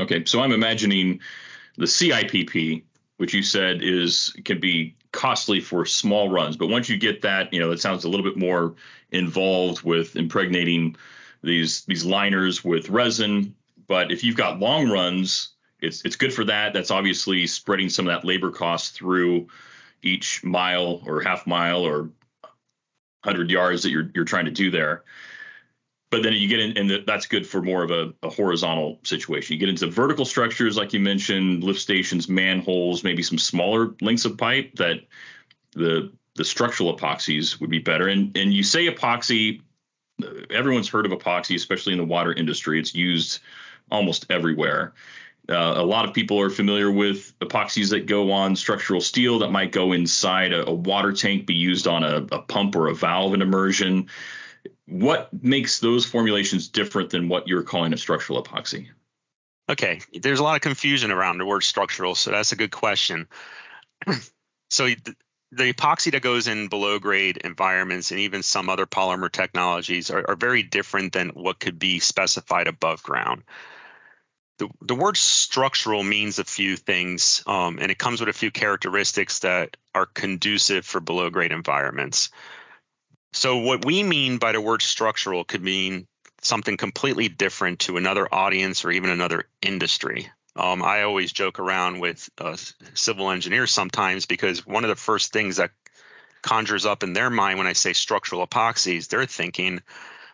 Okay, 0.00 0.24
so 0.24 0.40
I'm 0.40 0.52
imagining 0.52 1.20
the 1.76 1.86
CIPP, 1.86 2.82
which 3.18 3.34
you 3.34 3.42
said 3.42 3.82
is 3.82 4.34
can 4.44 4.60
be 4.60 4.96
costly 5.12 5.60
for 5.60 5.84
small 5.84 6.30
runs, 6.30 6.56
but 6.56 6.68
once 6.68 6.88
you 6.88 6.96
get 6.96 7.22
that, 7.22 7.52
you 7.52 7.60
know, 7.60 7.70
it 7.72 7.80
sounds 7.80 8.04
a 8.04 8.08
little 8.08 8.24
bit 8.24 8.36
more 8.36 8.74
involved 9.10 9.82
with 9.82 10.16
impregnating 10.16 10.96
these 11.42 11.84
these 11.86 12.04
liners 12.04 12.64
with 12.64 12.88
resin 12.88 13.54
but 13.90 14.12
if 14.12 14.22
you've 14.22 14.36
got 14.36 14.60
long 14.60 14.88
runs, 14.88 15.48
it's 15.80 16.04
it's 16.04 16.14
good 16.14 16.32
for 16.32 16.44
that. 16.44 16.72
That's 16.72 16.92
obviously 16.92 17.48
spreading 17.48 17.88
some 17.88 18.06
of 18.06 18.14
that 18.14 18.24
labor 18.24 18.52
cost 18.52 18.94
through 18.94 19.48
each 20.00 20.44
mile 20.44 21.02
or 21.04 21.20
half 21.20 21.44
mile 21.44 21.84
or 21.84 22.08
100 23.24 23.50
yards 23.50 23.82
that 23.82 23.90
you're 23.90 24.10
you're 24.14 24.24
trying 24.24 24.46
to 24.46 24.50
do 24.50 24.70
there. 24.70 25.04
But 26.10 26.24
then 26.24 26.32
you 26.32 26.48
get 26.48 26.58
in, 26.58 26.76
and 26.76 27.06
that's 27.06 27.26
good 27.26 27.46
for 27.46 27.62
more 27.62 27.84
of 27.84 27.92
a, 27.92 28.12
a 28.24 28.30
horizontal 28.30 28.98
situation. 29.04 29.54
You 29.54 29.60
get 29.60 29.68
into 29.68 29.86
vertical 29.88 30.24
structures, 30.24 30.76
like 30.76 30.92
you 30.92 30.98
mentioned, 30.98 31.62
lift 31.62 31.78
stations, 31.78 32.28
manholes, 32.28 33.04
maybe 33.04 33.22
some 33.22 33.38
smaller 33.38 33.94
lengths 34.00 34.24
of 34.24 34.36
pipe 34.36 34.74
that 34.76 35.00
the 35.72 36.12
the 36.34 36.44
structural 36.44 36.96
epoxies 36.96 37.60
would 37.60 37.70
be 37.70 37.78
better. 37.78 38.08
And 38.08 38.36
and 38.36 38.52
you 38.52 38.64
say 38.64 38.88
epoxy, 38.88 39.60
everyone's 40.50 40.88
heard 40.88 41.06
of 41.06 41.12
epoxy, 41.12 41.54
especially 41.54 41.92
in 41.92 41.98
the 41.98 42.04
water 42.04 42.32
industry. 42.32 42.80
It's 42.80 42.94
used 42.94 43.40
almost 43.90 44.26
everywhere. 44.30 44.94
Uh, 45.50 45.74
a 45.76 45.82
lot 45.82 46.08
of 46.08 46.14
people 46.14 46.40
are 46.40 46.48
familiar 46.48 46.92
with 46.92 47.36
epoxies 47.40 47.90
that 47.90 48.06
go 48.06 48.30
on 48.30 48.54
structural 48.54 49.00
steel 49.00 49.40
that 49.40 49.50
might 49.50 49.72
go 49.72 49.92
inside 49.92 50.52
a, 50.52 50.68
a 50.68 50.72
water 50.72 51.12
tank, 51.12 51.44
be 51.44 51.54
used 51.54 51.88
on 51.88 52.04
a, 52.04 52.16
a, 52.30 52.40
pump 52.42 52.76
or 52.76 52.86
a 52.86 52.94
valve 52.94 53.34
in 53.34 53.42
immersion. 53.42 54.06
What 54.86 55.28
makes 55.42 55.80
those 55.80 56.06
formulations 56.06 56.68
different 56.68 57.10
than 57.10 57.28
what 57.28 57.48
you're 57.48 57.64
calling 57.64 57.92
a 57.92 57.96
structural 57.96 58.40
epoxy? 58.40 58.88
Okay, 59.68 60.00
there's 60.12 60.38
a 60.38 60.44
lot 60.44 60.54
of 60.54 60.62
confusion 60.62 61.10
around 61.10 61.38
the 61.38 61.46
word 61.46 61.62
structural, 61.62 62.14
so 62.14 62.30
that's 62.30 62.52
a 62.52 62.56
good 62.56 62.70
question. 62.70 63.26
so 64.70 64.86
the, 64.86 65.16
the 65.50 65.72
epoxy 65.72 66.12
that 66.12 66.22
goes 66.22 66.46
in 66.46 66.68
below 66.68 67.00
grade 67.00 67.38
environments 67.38 68.12
and 68.12 68.20
even 68.20 68.44
some 68.44 68.68
other 68.68 68.86
polymer 68.86 69.30
technologies 69.30 70.10
are, 70.10 70.24
are 70.28 70.36
very 70.36 70.62
different 70.62 71.12
than 71.12 71.30
what 71.30 71.58
could 71.58 71.78
be 71.78 71.98
specified 71.98 72.68
above 72.68 73.02
ground 73.02 73.42
the, 74.60 74.68
the 74.82 74.94
word 74.94 75.16
structural 75.16 76.02
means 76.02 76.38
a 76.38 76.44
few 76.44 76.76
things, 76.76 77.42
um, 77.46 77.78
and 77.80 77.90
it 77.90 77.98
comes 77.98 78.20
with 78.20 78.28
a 78.28 78.34
few 78.34 78.50
characteristics 78.50 79.40
that 79.40 79.76
are 79.94 80.06
conducive 80.06 80.84
for 80.84 81.00
below 81.00 81.30
grade 81.30 81.50
environments. 81.50 82.28
So, 83.32 83.58
what 83.58 83.84
we 83.84 84.02
mean 84.02 84.36
by 84.36 84.52
the 84.52 84.60
word 84.60 84.82
structural 84.82 85.44
could 85.44 85.62
mean 85.62 86.06
something 86.42 86.76
completely 86.76 87.28
different 87.28 87.80
to 87.80 87.96
another 87.96 88.32
audience 88.32 88.84
or 88.84 88.90
even 88.90 89.10
another 89.10 89.44
industry. 89.62 90.30
Um, 90.56 90.82
I 90.82 91.02
always 91.02 91.32
joke 91.32 91.58
around 91.58 92.00
with 92.00 92.28
uh, 92.38 92.56
civil 92.94 93.30
engineers 93.30 93.70
sometimes 93.70 94.26
because 94.26 94.66
one 94.66 94.84
of 94.84 94.90
the 94.90 94.96
first 94.96 95.32
things 95.32 95.56
that 95.56 95.70
conjures 96.42 96.84
up 96.84 97.02
in 97.02 97.14
their 97.14 97.30
mind 97.30 97.58
when 97.58 97.66
I 97.66 97.72
say 97.72 97.94
structural 97.94 98.46
epoxies, 98.46 99.08
they're 99.08 99.26
thinking, 99.26 99.80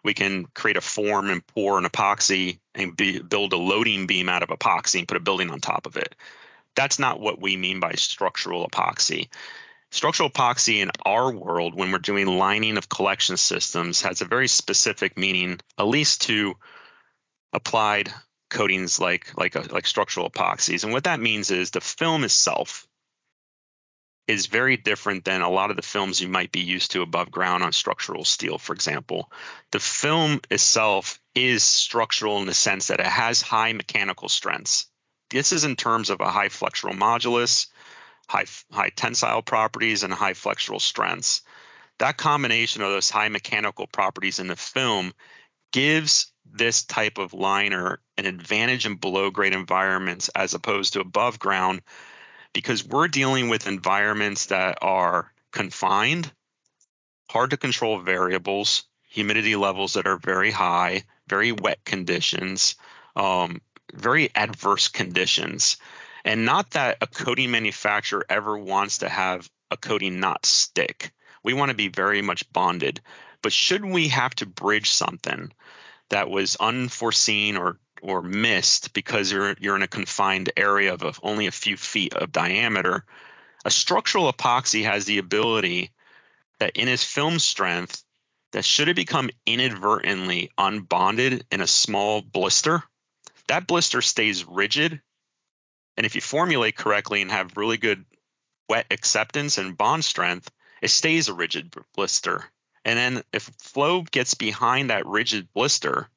we 0.04 0.14
can 0.14 0.46
create 0.46 0.76
a 0.76 0.82
form 0.82 1.30
and 1.30 1.46
pour 1.46 1.78
an 1.78 1.84
epoxy 1.84 2.58
and 2.74 2.96
be, 2.96 3.20
build 3.20 3.52
a 3.52 3.56
loading 3.56 4.06
beam 4.06 4.28
out 4.28 4.42
of 4.42 4.50
epoxy 4.50 4.98
and 4.98 5.08
put 5.08 5.16
a 5.16 5.20
building 5.20 5.50
on 5.50 5.60
top 5.60 5.86
of 5.86 5.96
it. 5.96 6.14
That's 6.74 6.98
not 6.98 7.20
what 7.20 7.40
we 7.40 7.56
mean 7.56 7.80
by 7.80 7.92
structural 7.92 8.68
epoxy. 8.68 9.28
Structural 9.90 10.30
epoxy 10.30 10.82
in 10.82 10.90
our 11.04 11.32
world, 11.32 11.74
when 11.74 11.90
we're 11.92 11.98
doing 11.98 12.26
lining 12.26 12.76
of 12.76 12.88
collection 12.88 13.36
systems, 13.36 14.02
has 14.02 14.20
a 14.20 14.26
very 14.26 14.48
specific 14.48 15.16
meaning, 15.16 15.58
at 15.78 15.86
least 15.86 16.22
to 16.22 16.56
applied 17.52 18.12
coatings 18.50 19.00
like 19.00 19.32
like 19.36 19.54
a, 19.54 19.60
like 19.72 19.86
structural 19.86 20.30
epoxies. 20.30 20.84
And 20.84 20.92
what 20.92 21.04
that 21.04 21.20
means 21.20 21.50
is 21.50 21.70
the 21.70 21.80
film 21.80 22.24
itself 22.24 22.86
is 24.26 24.46
very 24.46 24.76
different 24.76 25.24
than 25.24 25.40
a 25.40 25.50
lot 25.50 25.70
of 25.70 25.76
the 25.76 25.82
films 25.82 26.20
you 26.20 26.28
might 26.28 26.50
be 26.50 26.60
used 26.60 26.90
to 26.92 27.02
above 27.02 27.30
ground 27.30 27.62
on 27.62 27.72
structural 27.72 28.24
steel, 28.24 28.58
for 28.58 28.72
example. 28.72 29.30
The 29.70 29.78
film 29.78 30.40
itself 30.50 31.20
is 31.34 31.62
structural 31.62 32.38
in 32.38 32.46
the 32.46 32.54
sense 32.54 32.88
that 32.88 33.00
it 33.00 33.06
has 33.06 33.40
high 33.40 33.72
mechanical 33.72 34.28
strengths. 34.28 34.86
This 35.30 35.52
is 35.52 35.64
in 35.64 35.76
terms 35.76 36.10
of 36.10 36.20
a 36.20 36.30
high 36.30 36.48
flexural 36.48 36.96
modulus, 36.96 37.68
high, 38.28 38.46
high 38.72 38.90
tensile 38.90 39.42
properties, 39.42 40.02
and 40.02 40.12
high 40.12 40.34
flexural 40.34 40.80
strengths. 40.80 41.42
That 41.98 42.16
combination 42.16 42.82
of 42.82 42.90
those 42.90 43.10
high 43.10 43.28
mechanical 43.28 43.86
properties 43.86 44.38
in 44.38 44.48
the 44.48 44.56
film 44.56 45.14
gives 45.72 46.32
this 46.44 46.84
type 46.84 47.18
of 47.18 47.32
liner 47.32 48.00
an 48.16 48.26
advantage 48.26 48.86
in 48.86 48.96
below 48.96 49.30
grade 49.30 49.54
environments 49.54 50.28
as 50.30 50.54
opposed 50.54 50.92
to 50.92 51.00
above 51.00 51.38
ground 51.38 51.82
because 52.56 52.86
we're 52.86 53.06
dealing 53.06 53.50
with 53.50 53.66
environments 53.66 54.46
that 54.46 54.78
are 54.80 55.30
confined, 55.52 56.32
hard 57.28 57.50
to 57.50 57.58
control 57.58 57.98
variables, 57.98 58.84
humidity 59.10 59.54
levels 59.56 59.92
that 59.92 60.06
are 60.06 60.16
very 60.16 60.50
high, 60.50 61.02
very 61.28 61.52
wet 61.52 61.84
conditions, 61.84 62.76
um, 63.14 63.60
very 63.92 64.30
adverse 64.34 64.88
conditions. 64.88 65.76
And 66.24 66.46
not 66.46 66.70
that 66.70 66.96
a 67.02 67.06
coating 67.06 67.50
manufacturer 67.50 68.24
ever 68.30 68.56
wants 68.56 68.98
to 68.98 69.08
have 69.10 69.50
a 69.70 69.76
coating 69.76 70.18
not 70.18 70.46
stick. 70.46 71.12
We 71.44 71.52
want 71.52 71.72
to 71.72 71.76
be 71.76 71.88
very 71.88 72.22
much 72.22 72.50
bonded. 72.54 73.02
But 73.42 73.52
should 73.52 73.84
we 73.84 74.08
have 74.08 74.34
to 74.36 74.46
bridge 74.46 74.92
something 74.92 75.52
that 76.08 76.30
was 76.30 76.56
unforeseen 76.56 77.58
or 77.58 77.78
or 78.02 78.22
missed 78.22 78.92
because 78.92 79.30
you're 79.30 79.54
you're 79.58 79.76
in 79.76 79.82
a 79.82 79.88
confined 79.88 80.52
area 80.56 80.94
of, 80.94 81.20
only 81.22 81.46
a 81.46 81.52
few 81.52 81.76
feet 81.76 82.14
of 82.14 82.32
diameter, 82.32 83.04
a 83.64 83.70
structural 83.70 84.32
epoxy 84.32 84.84
has 84.84 85.04
the 85.04 85.18
ability 85.18 85.90
that 86.58 86.76
in 86.76 86.88
its 86.88 87.04
film 87.04 87.38
strength 87.38 88.02
that 88.52 88.64
should 88.64 88.88
it 88.88 88.96
become 88.96 89.30
inadvertently 89.44 90.50
unbonded 90.56 91.42
in 91.50 91.60
a 91.60 91.66
small 91.66 92.22
blister, 92.22 92.82
that 93.48 93.66
blister 93.66 94.00
stays 94.00 94.44
rigid. 94.44 95.00
And 95.96 96.06
if 96.06 96.14
you 96.14 96.20
formulate 96.20 96.76
correctly 96.76 97.22
and 97.22 97.30
have 97.30 97.56
really 97.56 97.76
good 97.76 98.04
wet 98.68 98.86
acceptance 98.90 99.58
and 99.58 99.76
bond 99.76 100.04
strength, 100.04 100.50
it 100.80 100.88
stays 100.88 101.28
a 101.28 101.34
rigid 101.34 101.74
blister. 101.94 102.44
And 102.84 102.98
then 102.98 103.22
if 103.32 103.50
flow 103.58 104.02
gets 104.02 104.34
behind 104.34 104.90
that 104.90 105.06
rigid 105.06 105.52
blister, 105.52 106.08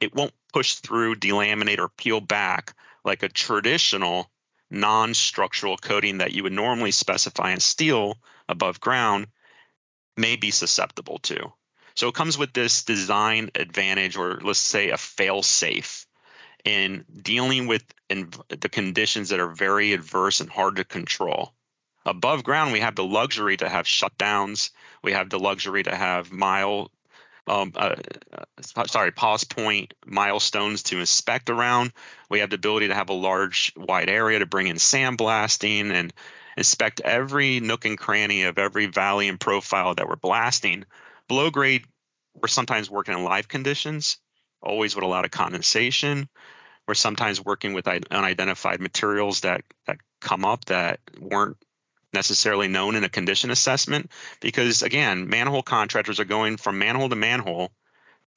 it 0.00 0.14
won't 0.14 0.32
push 0.54 0.74
through, 0.76 1.16
delaminate, 1.16 1.80
or 1.80 1.88
peel 1.88 2.20
back 2.20 2.74
like 3.04 3.24
a 3.24 3.28
traditional 3.28 4.30
non-structural 4.70 5.76
coating 5.76 6.18
that 6.18 6.32
you 6.32 6.44
would 6.44 6.52
normally 6.52 6.92
specify 6.92 7.50
in 7.50 7.58
steel 7.58 8.16
above 8.48 8.80
ground 8.80 9.26
may 10.16 10.36
be 10.36 10.52
susceptible 10.52 11.18
to. 11.18 11.52
So 11.96 12.06
it 12.06 12.14
comes 12.14 12.38
with 12.38 12.52
this 12.52 12.84
design 12.84 13.50
advantage, 13.56 14.16
or 14.16 14.38
let's 14.42 14.60
say 14.60 14.90
a 14.90 14.96
fail 14.96 15.42
safe 15.42 16.06
in 16.64 17.04
dealing 17.20 17.66
with 17.66 17.84
the 18.08 18.68
conditions 18.68 19.30
that 19.30 19.40
are 19.40 19.50
very 19.50 19.92
adverse 19.92 20.40
and 20.40 20.48
hard 20.48 20.76
to 20.76 20.84
control. 20.84 21.52
Above 22.06 22.44
ground, 22.44 22.72
we 22.72 22.80
have 22.80 22.94
the 22.94 23.04
luxury 23.04 23.56
to 23.56 23.68
have 23.68 23.86
shutdowns. 23.86 24.70
We 25.02 25.12
have 25.12 25.30
the 25.30 25.40
luxury 25.40 25.82
to 25.82 25.94
have 25.96 26.30
mile, 26.30 26.92
um, 27.46 27.72
uh, 27.76 27.96
uh, 28.32 28.84
sorry, 28.86 29.10
pause 29.10 29.44
point 29.44 29.94
milestones 30.06 30.84
to 30.84 31.00
inspect 31.00 31.50
around. 31.50 31.92
We 32.30 32.40
have 32.40 32.50
the 32.50 32.56
ability 32.56 32.88
to 32.88 32.94
have 32.94 33.10
a 33.10 33.14
large, 33.14 33.72
wide 33.76 34.08
area 34.08 34.38
to 34.38 34.46
bring 34.46 34.66
in 34.66 34.76
sandblasting 34.76 35.92
and 35.92 36.12
inspect 36.56 37.00
every 37.00 37.60
nook 37.60 37.84
and 37.84 37.98
cranny 37.98 38.44
of 38.44 38.58
every 38.58 38.86
valley 38.86 39.28
and 39.28 39.38
profile 39.38 39.94
that 39.94 40.08
we're 40.08 40.16
blasting. 40.16 40.84
Below 41.28 41.50
grade, 41.50 41.84
we're 42.40 42.48
sometimes 42.48 42.90
working 42.90 43.14
in 43.14 43.24
live 43.24 43.48
conditions, 43.48 44.18
always 44.62 44.94
with 44.94 45.04
a 45.04 45.08
lot 45.08 45.24
of 45.24 45.30
condensation. 45.30 46.28
We're 46.86 46.94
sometimes 46.94 47.42
working 47.42 47.72
with 47.72 47.88
unidentified 47.88 48.80
materials 48.80 49.40
that 49.40 49.62
that 49.86 49.98
come 50.20 50.44
up 50.44 50.66
that 50.66 51.00
weren't 51.18 51.56
necessarily 52.14 52.68
known 52.68 52.96
in 52.96 53.04
a 53.04 53.08
condition 53.08 53.50
assessment 53.50 54.10
because 54.40 54.82
again 54.82 55.28
manhole 55.28 55.62
contractors 55.62 56.18
are 56.18 56.24
going 56.24 56.56
from 56.56 56.78
manhole 56.78 57.10
to 57.10 57.16
manhole 57.16 57.70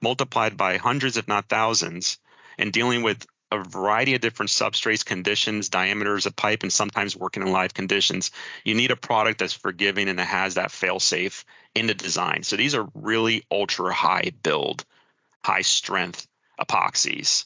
multiplied 0.01 0.57
by 0.57 0.77
hundreds 0.77 1.15
if 1.15 1.27
not 1.27 1.47
thousands 1.47 2.17
and 2.57 2.73
dealing 2.73 3.03
with 3.03 3.25
a 3.51 3.63
variety 3.63 4.13
of 4.13 4.21
different 4.21 4.49
substrates 4.49 5.05
conditions 5.05 5.69
diameters 5.69 6.25
of 6.25 6.35
pipe 6.35 6.63
and 6.63 6.73
sometimes 6.73 7.15
working 7.15 7.43
in 7.43 7.51
live 7.51 7.73
conditions. 7.73 8.31
You 8.65 8.75
need 8.75 8.91
a 8.91 8.97
product 8.97 9.39
that's 9.39 9.53
forgiving 9.53 10.09
and 10.09 10.19
that 10.19 10.27
has 10.27 10.55
that 10.55 10.71
fail 10.71 10.99
safe 10.99 11.45
in 11.73 11.87
the 11.87 11.93
design. 11.93 12.43
So 12.43 12.57
these 12.57 12.75
are 12.75 12.89
really 12.93 13.43
ultra 13.49 13.93
high 13.93 14.31
build 14.43 14.83
high 15.43 15.61
strength 15.61 16.27
epoxies. 16.59 17.45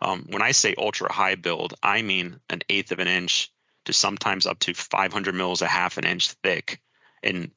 Um, 0.00 0.26
when 0.30 0.42
i 0.42 0.52
say 0.52 0.76
ultra 0.78 1.12
high 1.12 1.34
build 1.34 1.74
i 1.82 2.02
mean 2.02 2.38
an 2.48 2.60
eighth 2.68 2.92
of 2.92 3.00
an 3.00 3.08
inch 3.08 3.50
to 3.88 3.94
sometimes 3.94 4.46
up 4.46 4.58
to 4.60 4.74
500 4.74 5.34
mils, 5.34 5.62
a 5.62 5.66
half 5.66 5.96
an 5.96 6.04
inch 6.04 6.32
thick, 6.42 6.78
and 7.22 7.50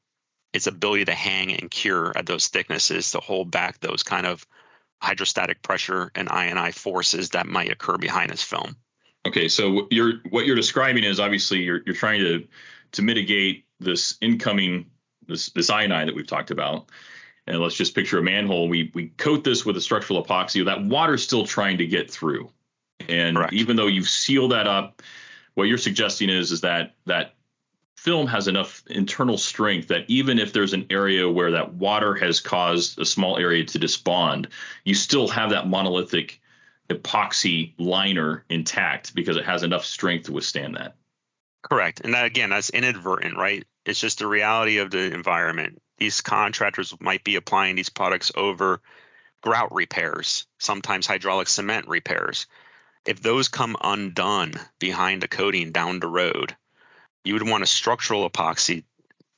its 0.54 0.66
ability 0.66 1.04
to 1.04 1.12
hang 1.12 1.52
and 1.52 1.70
cure 1.70 2.10
at 2.16 2.24
those 2.24 2.48
thicknesses 2.48 3.10
to 3.10 3.20
hold 3.20 3.50
back 3.50 3.78
those 3.80 4.02
kind 4.02 4.26
of 4.26 4.46
hydrostatic 5.02 5.60
pressure 5.60 6.10
and 6.14 6.30
I&I 6.30 6.72
forces 6.72 7.30
that 7.30 7.46
might 7.46 7.70
occur 7.70 7.98
behind 7.98 8.30
this 8.30 8.42
film. 8.42 8.76
Okay, 9.26 9.46
so 9.48 9.86
you're 9.90 10.14
what 10.30 10.46
you're 10.46 10.56
describing 10.56 11.04
is 11.04 11.20
obviously 11.20 11.58
you're 11.58 11.82
you're 11.84 11.94
trying 11.94 12.20
to 12.20 12.48
to 12.92 13.02
mitigate 13.02 13.66
this 13.78 14.16
incoming 14.22 14.86
this 15.28 15.50
this 15.50 15.68
I&I 15.68 16.06
that 16.06 16.14
we've 16.14 16.26
talked 16.26 16.50
about. 16.50 16.88
And 17.46 17.58
let's 17.58 17.76
just 17.76 17.94
picture 17.94 18.18
a 18.18 18.22
manhole. 18.22 18.68
We 18.68 18.90
we 18.94 19.08
coat 19.08 19.44
this 19.44 19.66
with 19.66 19.76
a 19.76 19.82
structural 19.82 20.24
epoxy. 20.24 20.64
That 20.64 20.82
water's 20.82 21.22
still 21.22 21.44
trying 21.44 21.78
to 21.78 21.86
get 21.86 22.10
through. 22.10 22.50
And 23.08 23.36
Correct. 23.36 23.52
even 23.52 23.76
though 23.76 23.86
you've 23.86 24.08
sealed 24.08 24.52
that 24.52 24.66
up, 24.66 25.02
what 25.54 25.64
you're 25.64 25.78
suggesting 25.78 26.28
is 26.30 26.52
is 26.52 26.62
that 26.62 26.94
that 27.06 27.34
film 27.96 28.26
has 28.26 28.48
enough 28.48 28.82
internal 28.88 29.38
strength 29.38 29.88
that 29.88 30.04
even 30.08 30.38
if 30.38 30.52
there's 30.52 30.72
an 30.72 30.86
area 30.90 31.28
where 31.28 31.52
that 31.52 31.74
water 31.74 32.14
has 32.14 32.40
caused 32.40 32.98
a 32.98 33.04
small 33.04 33.38
area 33.38 33.64
to 33.64 33.78
disbond, 33.78 34.48
you 34.84 34.94
still 34.94 35.28
have 35.28 35.50
that 35.50 35.68
monolithic 35.68 36.40
epoxy 36.90 37.74
liner 37.78 38.44
intact 38.48 39.14
because 39.14 39.36
it 39.36 39.44
has 39.44 39.62
enough 39.62 39.84
strength 39.84 40.26
to 40.26 40.32
withstand 40.32 40.76
that. 40.76 40.96
Correct. 41.62 42.00
And 42.00 42.14
that 42.14 42.24
again, 42.24 42.50
that's 42.50 42.70
inadvertent, 42.70 43.36
right? 43.36 43.64
It's 43.84 44.00
just 44.00 44.18
the 44.18 44.26
reality 44.26 44.78
of 44.78 44.90
the 44.90 45.12
environment. 45.14 45.80
These 45.98 46.22
contractors 46.22 46.92
might 47.00 47.22
be 47.22 47.36
applying 47.36 47.76
these 47.76 47.88
products 47.88 48.32
over 48.34 48.80
grout 49.42 49.72
repairs, 49.72 50.46
sometimes 50.58 51.06
hydraulic 51.06 51.46
cement 51.46 51.86
repairs 51.86 52.46
if 53.04 53.20
those 53.20 53.48
come 53.48 53.76
undone 53.80 54.54
behind 54.78 55.24
a 55.24 55.28
coating 55.28 55.72
down 55.72 56.00
the 56.00 56.08
road, 56.08 56.56
you 57.24 57.34
would 57.34 57.48
want 57.48 57.62
a 57.62 57.66
structural 57.66 58.28
epoxy 58.28 58.84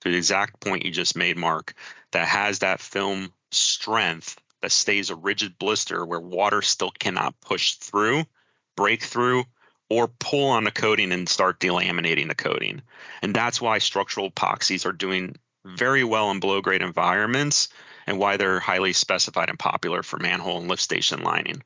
to 0.01 0.11
the 0.11 0.17
exact 0.17 0.61
point 0.61 0.85
you 0.85 0.91
just 0.91 1.17
made, 1.17 1.37
Mark, 1.37 1.75
that 2.13 2.29
has 2.29 2.61
that 2.61 2.81
film 2.81 3.33
strength 3.51 4.37
that 4.63 4.73
stays 4.73 5.11
a 5.11 5.15
rigid 5.15 5.59
blister 5.59 6.05
where 6.05 6.21
water 6.21 6.63
still 6.63 6.91
cannot 6.91 7.41
push 7.41 7.75
through, 7.75 8.25
break 8.77 9.03
through, 9.03 9.45
or 9.91 10.09
pull 10.09 10.51
on 10.51 10.65
the 10.65 10.71
coating 10.71 11.13
and 11.13 11.29
start 11.29 11.61
delaminating 11.61 12.29
the 12.29 12.35
coating. 12.35 12.83
And 13.23 13.35
that's 13.35 13.61
why 13.61 13.79
structural 13.79 14.31
epoxies 14.31 14.87
are 14.87 14.93
doing 14.93 15.37
very 15.65 16.05
well 16.05 16.31
in 16.31 16.41
below 16.41 16.61
grade 16.61 16.83
environments 16.83 17.69
and 18.07 18.19
why 18.19 18.37
they're 18.37 18.61
highly 18.61 18.93
specified 18.93 19.51
and 19.51 19.59
popular 19.59 20.03
for 20.03 20.19
manhole 20.19 20.59
and 20.59 20.69
lift 20.69 20.83
station 20.83 21.23
lining. 21.23 21.63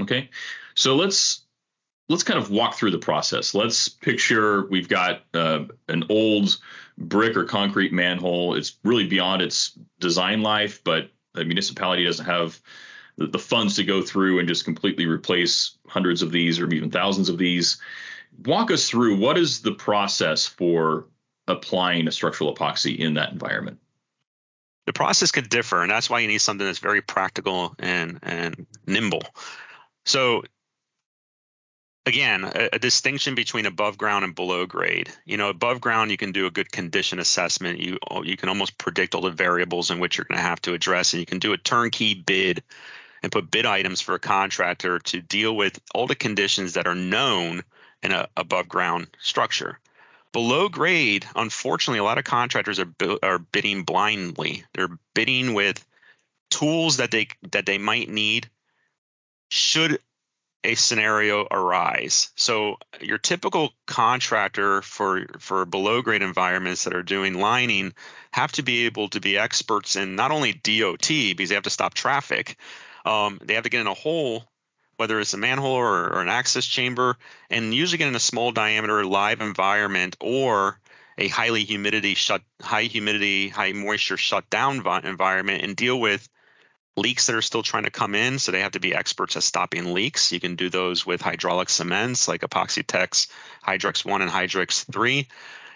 Okay. 0.00 0.30
So 0.74 0.96
let's 0.96 1.42
let's 2.08 2.22
kind 2.24 2.38
of 2.38 2.50
walk 2.50 2.74
through 2.74 2.90
the 2.90 2.98
process. 2.98 3.54
Let's 3.54 3.88
picture 3.88 4.66
we've 4.66 4.88
got 4.88 5.22
uh, 5.32 5.64
an 5.88 6.04
old 6.10 6.58
brick 6.98 7.36
or 7.36 7.44
concrete 7.44 7.92
manhole. 7.92 8.54
It's 8.54 8.76
really 8.84 9.06
beyond 9.06 9.42
its 9.42 9.78
design 10.00 10.42
life, 10.42 10.82
but 10.84 11.10
the 11.34 11.44
municipality 11.44 12.04
doesn't 12.04 12.26
have 12.26 12.60
the, 13.16 13.38
funds 13.38 13.76
to 13.76 13.84
go 13.84 14.02
through 14.02 14.38
and 14.38 14.48
just 14.48 14.64
completely 14.64 15.06
replace 15.06 15.78
hundreds 15.86 16.22
of 16.22 16.32
these 16.32 16.58
or 16.58 16.68
even 16.72 16.90
thousands 16.90 17.28
of 17.28 17.38
these. 17.38 17.78
Walk 18.44 18.70
us 18.70 18.88
through 18.88 19.18
what 19.18 19.38
is 19.38 19.60
the 19.60 19.72
process 19.72 20.46
for 20.46 21.06
applying 21.46 22.08
a 22.08 22.12
structural 22.12 22.54
epoxy 22.54 22.96
in 22.98 23.14
that 23.14 23.32
environment? 23.32 23.78
The 24.86 24.92
process 24.92 25.30
could 25.30 25.48
differ, 25.48 25.82
and 25.82 25.90
that's 25.90 26.08
why 26.08 26.20
you 26.20 26.28
need 26.28 26.38
something 26.38 26.66
that's 26.66 26.78
very 26.78 27.02
practical 27.02 27.74
and 27.78 28.18
and 28.22 28.66
nimble. 28.86 29.22
So 30.10 30.42
again, 32.04 32.42
a, 32.42 32.70
a, 32.72 32.78
distinction 32.80 33.36
between 33.36 33.64
above 33.64 33.96
ground 33.96 34.24
and 34.24 34.34
below 34.34 34.66
grade. 34.66 35.08
You 35.24 35.36
know, 35.36 35.50
above 35.50 35.80
ground 35.80 36.10
you 36.10 36.16
can 36.16 36.32
do 36.32 36.46
a 36.46 36.50
good 36.50 36.72
condition 36.72 37.20
assessment. 37.20 37.78
You 37.78 37.96
oh, 38.10 38.24
you 38.24 38.36
can 38.36 38.48
almost 38.48 38.76
predict 38.76 39.14
all 39.14 39.20
the 39.20 39.30
variables 39.30 39.92
in 39.92 40.00
which 40.00 40.18
you're 40.18 40.24
going 40.24 40.38
to 40.38 40.42
have 40.42 40.60
to 40.62 40.74
address, 40.74 41.12
and 41.12 41.20
you 41.20 41.26
can 41.26 41.38
do 41.38 41.52
a 41.52 41.58
turnkey 41.58 42.14
bid 42.14 42.64
and 43.22 43.30
put 43.30 43.52
bid 43.52 43.66
items 43.66 44.00
for 44.00 44.16
a 44.16 44.18
contractor 44.18 44.98
to 44.98 45.20
deal 45.20 45.54
with 45.54 45.78
all 45.94 46.08
the 46.08 46.16
conditions 46.16 46.72
that 46.72 46.88
are 46.88 46.96
known 46.96 47.62
in 48.02 48.10
a 48.10 48.26
above 48.36 48.68
ground 48.68 49.06
structure. 49.20 49.78
Below 50.32 50.68
grade, 50.68 51.24
unfortunately, 51.36 52.00
a 52.00 52.04
lot 52.04 52.18
of 52.18 52.24
contractors 52.24 52.80
are 52.80 52.92
are 53.22 53.38
bidding 53.38 53.84
blindly. 53.84 54.64
They're 54.74 54.98
bidding 55.14 55.54
with 55.54 55.86
tools 56.50 56.96
that 56.96 57.12
they 57.12 57.28
that 57.52 57.66
they 57.66 57.78
might 57.78 58.08
need 58.08 58.50
should 59.50 60.00
a 60.62 60.74
scenario 60.74 61.46
arise. 61.50 62.30
So 62.36 62.76
your 63.00 63.18
typical 63.18 63.72
contractor 63.86 64.82
for 64.82 65.26
for 65.38 65.64
below 65.64 66.02
grade 66.02 66.22
environments 66.22 66.84
that 66.84 66.94
are 66.94 67.02
doing 67.02 67.34
lining 67.34 67.94
have 68.32 68.52
to 68.52 68.62
be 68.62 68.84
able 68.86 69.08
to 69.10 69.20
be 69.20 69.38
experts 69.38 69.96
in 69.96 70.16
not 70.16 70.30
only 70.30 70.52
DOT 70.52 71.08
because 71.08 71.48
they 71.48 71.54
have 71.54 71.64
to 71.64 71.70
stop 71.70 71.94
traffic, 71.94 72.56
um, 73.04 73.40
they 73.42 73.54
have 73.54 73.64
to 73.64 73.70
get 73.70 73.80
in 73.80 73.86
a 73.86 73.94
hole, 73.94 74.44
whether 74.98 75.18
it's 75.18 75.34
a 75.34 75.38
manhole 75.38 75.72
or, 75.72 76.12
or 76.12 76.20
an 76.20 76.28
access 76.28 76.66
chamber, 76.66 77.16
and 77.48 77.72
usually 77.72 77.98
get 77.98 78.08
in 78.08 78.16
a 78.16 78.20
small 78.20 78.52
diameter 78.52 79.04
live 79.04 79.40
environment 79.40 80.16
or 80.20 80.78
a 81.16 81.28
highly 81.28 81.64
humidity 81.64 82.14
shut, 82.14 82.42
high 82.60 82.82
humidity, 82.82 83.48
high 83.48 83.72
moisture 83.72 84.16
shut 84.16 84.48
down 84.50 84.86
environment, 85.04 85.64
and 85.64 85.74
deal 85.74 85.98
with 85.98 86.28
leaks 87.00 87.26
that 87.26 87.36
are 87.36 87.42
still 87.42 87.62
trying 87.62 87.84
to 87.84 87.90
come 87.90 88.14
in. 88.14 88.38
So 88.38 88.52
they 88.52 88.60
have 88.60 88.72
to 88.72 88.80
be 88.80 88.94
experts 88.94 89.36
at 89.36 89.42
stopping 89.42 89.94
leaks. 89.94 90.32
You 90.32 90.40
can 90.40 90.56
do 90.56 90.68
those 90.68 91.06
with 91.06 91.20
hydraulic 91.20 91.68
cements 91.68 92.28
like 92.28 92.42
Epoxytec's 92.42 93.28
Hydrex 93.66 94.04
1 94.04 94.22
and 94.22 94.30
Hydrex 94.30 94.84
3. 94.92 95.26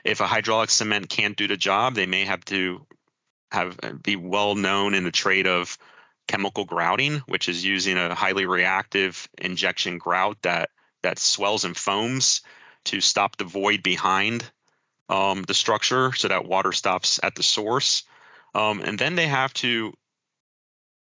If 0.04 0.20
a 0.20 0.26
hydraulic 0.26 0.70
cement 0.70 1.08
can't 1.08 1.36
do 1.36 1.48
the 1.48 1.56
job, 1.56 1.94
they 1.94 2.06
may 2.06 2.24
have 2.24 2.44
to 2.46 2.86
have 3.50 3.78
be 4.02 4.16
well 4.16 4.54
known 4.54 4.94
in 4.94 5.04
the 5.04 5.10
trade 5.10 5.46
of 5.46 5.78
chemical 6.26 6.64
grouting, 6.64 7.22
which 7.26 7.48
is 7.48 7.64
using 7.64 7.96
a 7.96 8.14
highly 8.14 8.46
reactive 8.46 9.28
injection 9.38 9.98
grout 9.98 10.38
that 10.42 10.70
that 11.02 11.18
swells 11.18 11.64
and 11.64 11.76
foams 11.76 12.42
to 12.84 13.00
stop 13.00 13.36
the 13.36 13.44
void 13.44 13.82
behind 13.82 14.44
um, 15.08 15.42
the 15.42 15.54
structure 15.54 16.12
so 16.12 16.28
that 16.28 16.46
water 16.46 16.72
stops 16.72 17.20
at 17.22 17.34
the 17.34 17.42
source. 17.42 18.04
Um, 18.54 18.80
and 18.80 18.98
then 18.98 19.14
they 19.14 19.26
have 19.26 19.52
to 19.54 19.94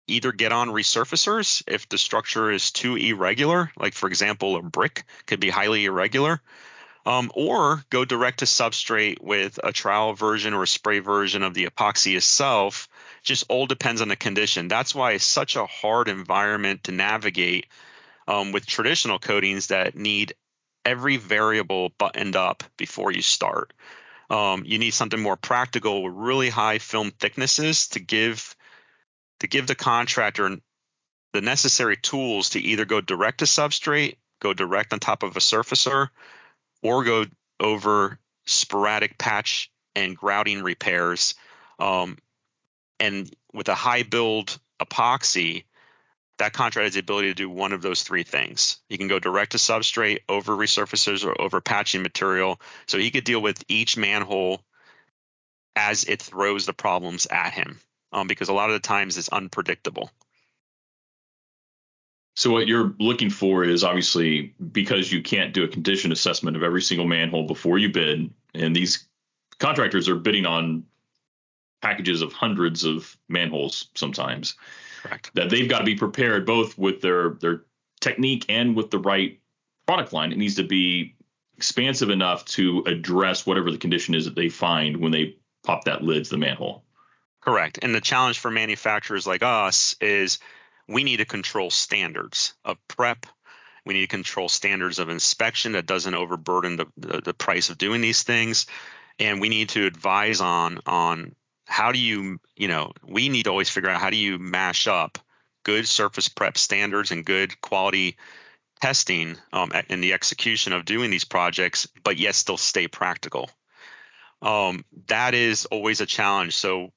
either 0.08 0.32
get 0.32 0.52
on 0.52 0.70
resurfacers 0.70 1.64
if 1.68 1.88
the 1.90 1.98
structure 1.98 2.52
is 2.52 2.72
too 2.72 2.96
irregular, 2.96 3.72
like 3.78 3.94
for 3.94 4.08
example, 4.08 4.56
a 4.56 4.62
brick 4.62 5.04
could 5.26 5.40
be 5.40 5.50
highly 5.50 5.86
irregular, 5.86 6.42
um, 7.06 7.32
or 7.36 7.84
go 7.90 8.04
direct 8.04 8.40
to 8.40 8.46
substrate 8.46 9.22
with 9.22 9.60
a 9.64 9.72
trowel 9.72 10.14
version 10.14 10.54
or 10.54 10.64
a 10.64 10.68
spray 10.68 11.00
version 11.00 11.44
of 11.44 11.54
the 11.54 11.66
epoxy 11.66 12.18
itself. 12.18 12.90
Just 13.24 13.46
all 13.50 13.66
depends 13.66 14.02
on 14.02 14.10
the 14.10 14.16
condition. 14.16 14.68
That's 14.68 14.96
why 14.96 15.14
it's 15.14 15.24
such 15.24 15.56
a 15.56 15.66
hard 15.66 16.08
environment 16.10 16.86
to 16.86 16.92
navigate 16.92 17.68
um, 18.28 18.52
with 18.52 18.66
traditional 18.66 19.20
coatings 19.20 19.68
that 19.68 19.96
need 19.96 20.34
every 20.84 21.18
variable 21.18 21.90
buttoned 21.98 22.36
up 22.36 22.64
before 22.78 23.12
you 23.12 23.22
start. 23.22 23.74
Um, 24.30 24.64
you 24.66 24.78
need 24.78 24.92
something 24.92 25.20
more 25.20 25.38
practical 25.38 26.04
with 26.04 26.14
really 26.14 26.50
high 26.50 26.80
film 26.80 27.12
thicknesses 27.12 27.88
to 27.90 28.02
give 28.02 28.57
to 29.40 29.48
give 29.48 29.68
the 29.68 29.76
contractor 29.76 30.58
the 31.34 31.42
necessary 31.42 31.98
tools 31.98 32.52
to 32.52 32.60
either 32.60 32.86
go 32.86 33.02
direct 33.02 33.40
to 33.40 33.46
substrate, 33.46 34.16
go 34.40 34.54
direct 34.54 34.94
on 34.94 35.00
top 35.00 35.24
of 35.24 35.36
a 35.36 35.40
surfacer, 35.40 36.10
or 36.82 37.04
go 37.04 37.26
over 37.60 38.20
sporadic 38.46 39.18
patch 39.18 39.72
and 39.96 40.16
grouting 40.16 40.64
repairs. 40.64 41.36
Um, 41.80 42.18
and 43.00 43.32
with 43.54 43.68
a 43.70 43.76
high 43.76 44.04
build 44.04 44.58
epoxy, 44.82 45.66
that 46.38 46.54
contractor 46.54 46.86
has 46.86 46.94
the 46.94 47.00
ability 47.00 47.30
to 47.30 47.34
do 47.34 47.50
one 47.50 47.74
of 47.74 47.82
those 47.82 48.04
three 48.04 48.24
things. 48.24 48.78
He 48.90 48.98
can 48.98 49.08
go 49.08 49.20
direct 49.20 49.54
to 49.54 49.58
substrate, 49.58 50.20
over 50.30 50.56
resurfacers, 50.56 51.26
or 51.26 51.40
over 51.42 51.62
patching 51.62 52.04
material. 52.04 52.62
So 52.88 52.98
he 52.98 53.12
could 53.12 53.24
deal 53.24 53.42
with 53.42 53.64
each 53.68 53.98
manhole 53.98 54.62
as 55.76 56.04
it 56.06 56.22
throws 56.22 56.66
the 56.66 56.74
problems 56.74 57.28
at 57.30 57.54
him, 57.54 57.80
um, 58.12 58.28
because 58.28 58.50
a 58.50 58.54
lot 58.54 58.70
of 58.70 58.74
the 58.74 58.88
times 58.88 59.18
it's 59.18 59.30
unpredictable. 59.30 60.12
So 62.36 62.52
what 62.52 62.68
you're 62.68 62.94
looking 63.00 63.32
for 63.32 63.64
is 63.64 63.84
obviously 63.84 64.54
because 64.72 65.12
you 65.12 65.24
can't 65.24 65.54
do 65.54 65.64
a 65.64 65.68
condition 65.68 66.12
assessment 66.12 66.56
of 66.56 66.62
every 66.62 66.84
single 66.84 67.08
manhole 67.08 67.48
before 67.48 67.80
you 67.80 67.92
bid, 67.92 68.32
and 68.54 68.76
these 68.76 69.08
contractors 69.60 70.08
are 70.08 70.16
bidding 70.16 70.46
on 70.46 70.84
packages 71.82 72.22
of 72.22 72.34
hundreds 72.34 72.84
of 72.84 73.18
manholes 73.28 73.90
sometimes. 73.96 74.56
Correct. 75.02 75.32
That 75.34 75.50
they've 75.50 75.70
got 75.70 75.80
to 75.80 75.86
be 75.86 75.96
prepared 75.96 76.46
both 76.46 76.78
with 76.78 77.02
their 77.02 77.32
their 77.42 77.64
technique 78.02 78.46
and 78.50 78.76
with 78.76 78.92
the 78.92 79.00
right 79.00 79.40
product 79.88 80.14
line. 80.14 80.32
It 80.32 80.38
needs 80.38 80.56
to 80.56 80.64
be 80.64 81.16
expansive 81.56 82.12
enough 82.12 82.46
to 82.46 82.84
address 82.86 83.48
whatever 83.48 83.72
the 83.72 83.78
condition 83.80 84.14
is 84.14 84.26
that 84.26 84.36
they 84.36 84.50
find 84.50 84.98
when 84.98 85.12
they 85.12 85.38
pop 85.64 85.86
that 85.86 86.04
lid 86.04 86.26
to 86.26 86.30
the 86.30 86.38
manhole. 86.38 86.84
Correct. 87.48 87.80
And 87.82 87.96
the 87.96 88.02
challenge 88.02 88.40
for 88.40 88.52
manufacturers 88.52 89.26
like 89.26 89.42
us 89.42 89.96
is 90.02 90.40
we 90.86 91.06
need 91.06 91.18
to 91.18 91.26
control 91.26 91.72
standards 91.72 92.54
of 92.66 92.78
prep. 92.90 93.26
We 93.86 93.94
need 93.94 94.02
to 94.02 94.08
control 94.08 94.50
standards 94.50 95.00
of 95.00 95.08
inspection 95.08 95.72
that 95.72 95.86
doesn't 95.86 96.14
overburden 96.14 96.76
the, 96.76 96.88
the, 96.98 97.22
the 97.22 97.34
price 97.34 97.70
of 97.70 97.78
doing 97.78 98.02
these 98.02 98.24
things. 98.24 98.66
And 99.18 99.40
we 99.40 99.48
need 99.48 99.70
to 99.70 99.86
advise 99.86 100.42
on 100.42 100.80
on 100.86 101.36
how 101.66 101.94
do 101.94 102.00
you, 102.00 102.42
you 102.58 102.68
know, 102.68 102.92
we 103.08 103.30
need 103.30 103.44
to 103.44 103.50
always 103.52 103.70
figure 103.70 103.90
out 103.90 104.02
how 104.02 104.10
do 104.10 104.18
you 104.18 104.38
mash 104.38 104.86
up 104.86 105.18
good 105.64 105.88
surface 105.88 106.28
prep 106.28 106.58
standards 106.58 107.12
and 107.12 107.26
good 107.26 107.62
quality 107.62 108.18
testing 108.82 109.38
um, 109.54 109.72
in 109.88 110.02
the 110.02 110.12
execution 110.12 110.74
of 110.74 110.84
doing 110.84 111.12
these 111.12 111.24
projects, 111.24 111.88
but 112.04 112.18
yet 112.18 112.36
still 112.36 112.58
stay 112.58 112.90
practical. 112.90 113.50
Um, 114.42 114.84
that 115.08 115.34
is 115.34 115.66
always 115.66 116.02
a 116.02 116.06
challenge. 116.06 116.54
So 116.54 116.92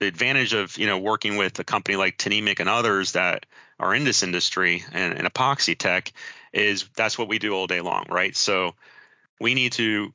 the 0.00 0.06
advantage 0.06 0.52
of 0.52 0.76
you 0.78 0.86
know 0.86 0.98
working 0.98 1.36
with 1.36 1.58
a 1.58 1.64
company 1.64 1.96
like 1.96 2.18
Tnemec 2.18 2.60
and 2.60 2.68
others 2.68 3.12
that 3.12 3.46
are 3.78 3.94
in 3.94 4.04
this 4.04 4.22
industry 4.22 4.84
and, 4.92 5.14
and 5.14 5.32
Epoxytec 5.32 6.12
is 6.52 6.88
that's 6.96 7.18
what 7.18 7.28
we 7.28 7.38
do 7.38 7.54
all 7.54 7.66
day 7.66 7.80
long, 7.80 8.06
right? 8.08 8.34
So 8.34 8.74
we 9.40 9.54
need 9.54 9.72
to 9.72 10.12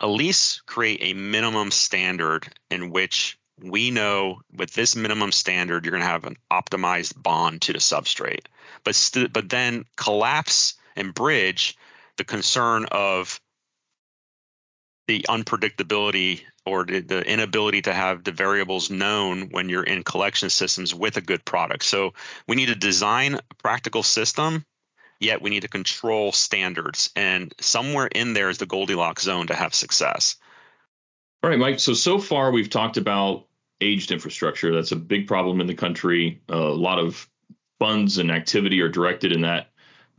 at 0.00 0.06
least 0.06 0.66
create 0.66 1.00
a 1.02 1.14
minimum 1.14 1.70
standard 1.70 2.48
in 2.70 2.90
which 2.90 3.38
we 3.62 3.90
know 3.90 4.40
with 4.54 4.72
this 4.74 4.94
minimum 4.94 5.32
standard 5.32 5.84
you're 5.84 5.92
going 5.92 6.02
to 6.02 6.08
have 6.08 6.24
an 6.24 6.36
optimized 6.52 7.20
bond 7.20 7.62
to 7.62 7.72
the 7.72 7.78
substrate 7.78 8.46
but 8.84 8.94
st- 8.94 9.32
but 9.32 9.48
then 9.48 9.84
collapse 9.96 10.74
and 10.94 11.14
bridge 11.14 11.76
the 12.18 12.24
concern 12.24 12.84
of 12.90 13.40
the 15.06 15.24
unpredictability 15.28 16.42
or 16.66 16.84
the, 16.84 17.22
inability 17.26 17.82
to 17.82 17.92
have 17.92 18.24
the 18.24 18.32
variables 18.32 18.90
known 18.90 19.48
when 19.50 19.68
you're 19.68 19.84
in 19.84 20.02
collection 20.02 20.50
systems 20.50 20.94
with 20.94 21.16
a 21.16 21.20
good 21.20 21.44
product. 21.44 21.84
So 21.84 22.12
we 22.48 22.56
need 22.56 22.66
to 22.66 22.74
design 22.74 23.34
a 23.34 23.54
practical 23.62 24.02
system 24.02 24.64
yet 25.20 25.42
we 25.42 25.50
need 25.50 25.62
to 25.62 25.68
control 25.68 26.32
standards. 26.32 27.10
And 27.16 27.54
somewhere 27.60 28.06
in 28.06 28.32
there 28.32 28.50
is 28.50 28.58
the 28.58 28.66
Goldilocks 28.66 29.22
zone 29.22 29.46
to 29.48 29.54
have 29.54 29.74
success. 29.74 30.36
All 31.42 31.50
right, 31.50 31.58
Mike. 31.58 31.80
So, 31.80 31.94
so 31.94 32.18
far 32.18 32.50
we've 32.50 32.70
talked 32.70 32.96
about 32.96 33.46
aged 33.80 34.10
infrastructure. 34.10 34.74
That's 34.74 34.92
a 34.92 34.96
big 34.96 35.26
problem 35.26 35.60
in 35.60 35.66
the 35.66 35.74
country. 35.74 36.42
a 36.48 36.56
lot 36.56 36.98
of 36.98 37.28
funds 37.78 38.18
and 38.18 38.30
activity 38.30 38.80
are 38.80 38.88
directed 38.88 39.32
in 39.32 39.42
that 39.42 39.68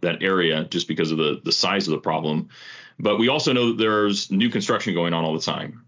that 0.01 0.21
area 0.21 0.63
just 0.63 0.87
because 0.87 1.11
of 1.11 1.17
the 1.17 1.41
the 1.43 1.51
size 1.51 1.87
of 1.87 1.91
the 1.91 1.99
problem. 1.99 2.49
But 2.99 3.17
we 3.17 3.29
also 3.29 3.53
know 3.53 3.69
that 3.69 3.77
there's 3.77 4.31
new 4.31 4.49
construction 4.49 4.93
going 4.93 5.13
on 5.13 5.23
all 5.23 5.33
the 5.33 5.39
time. 5.39 5.86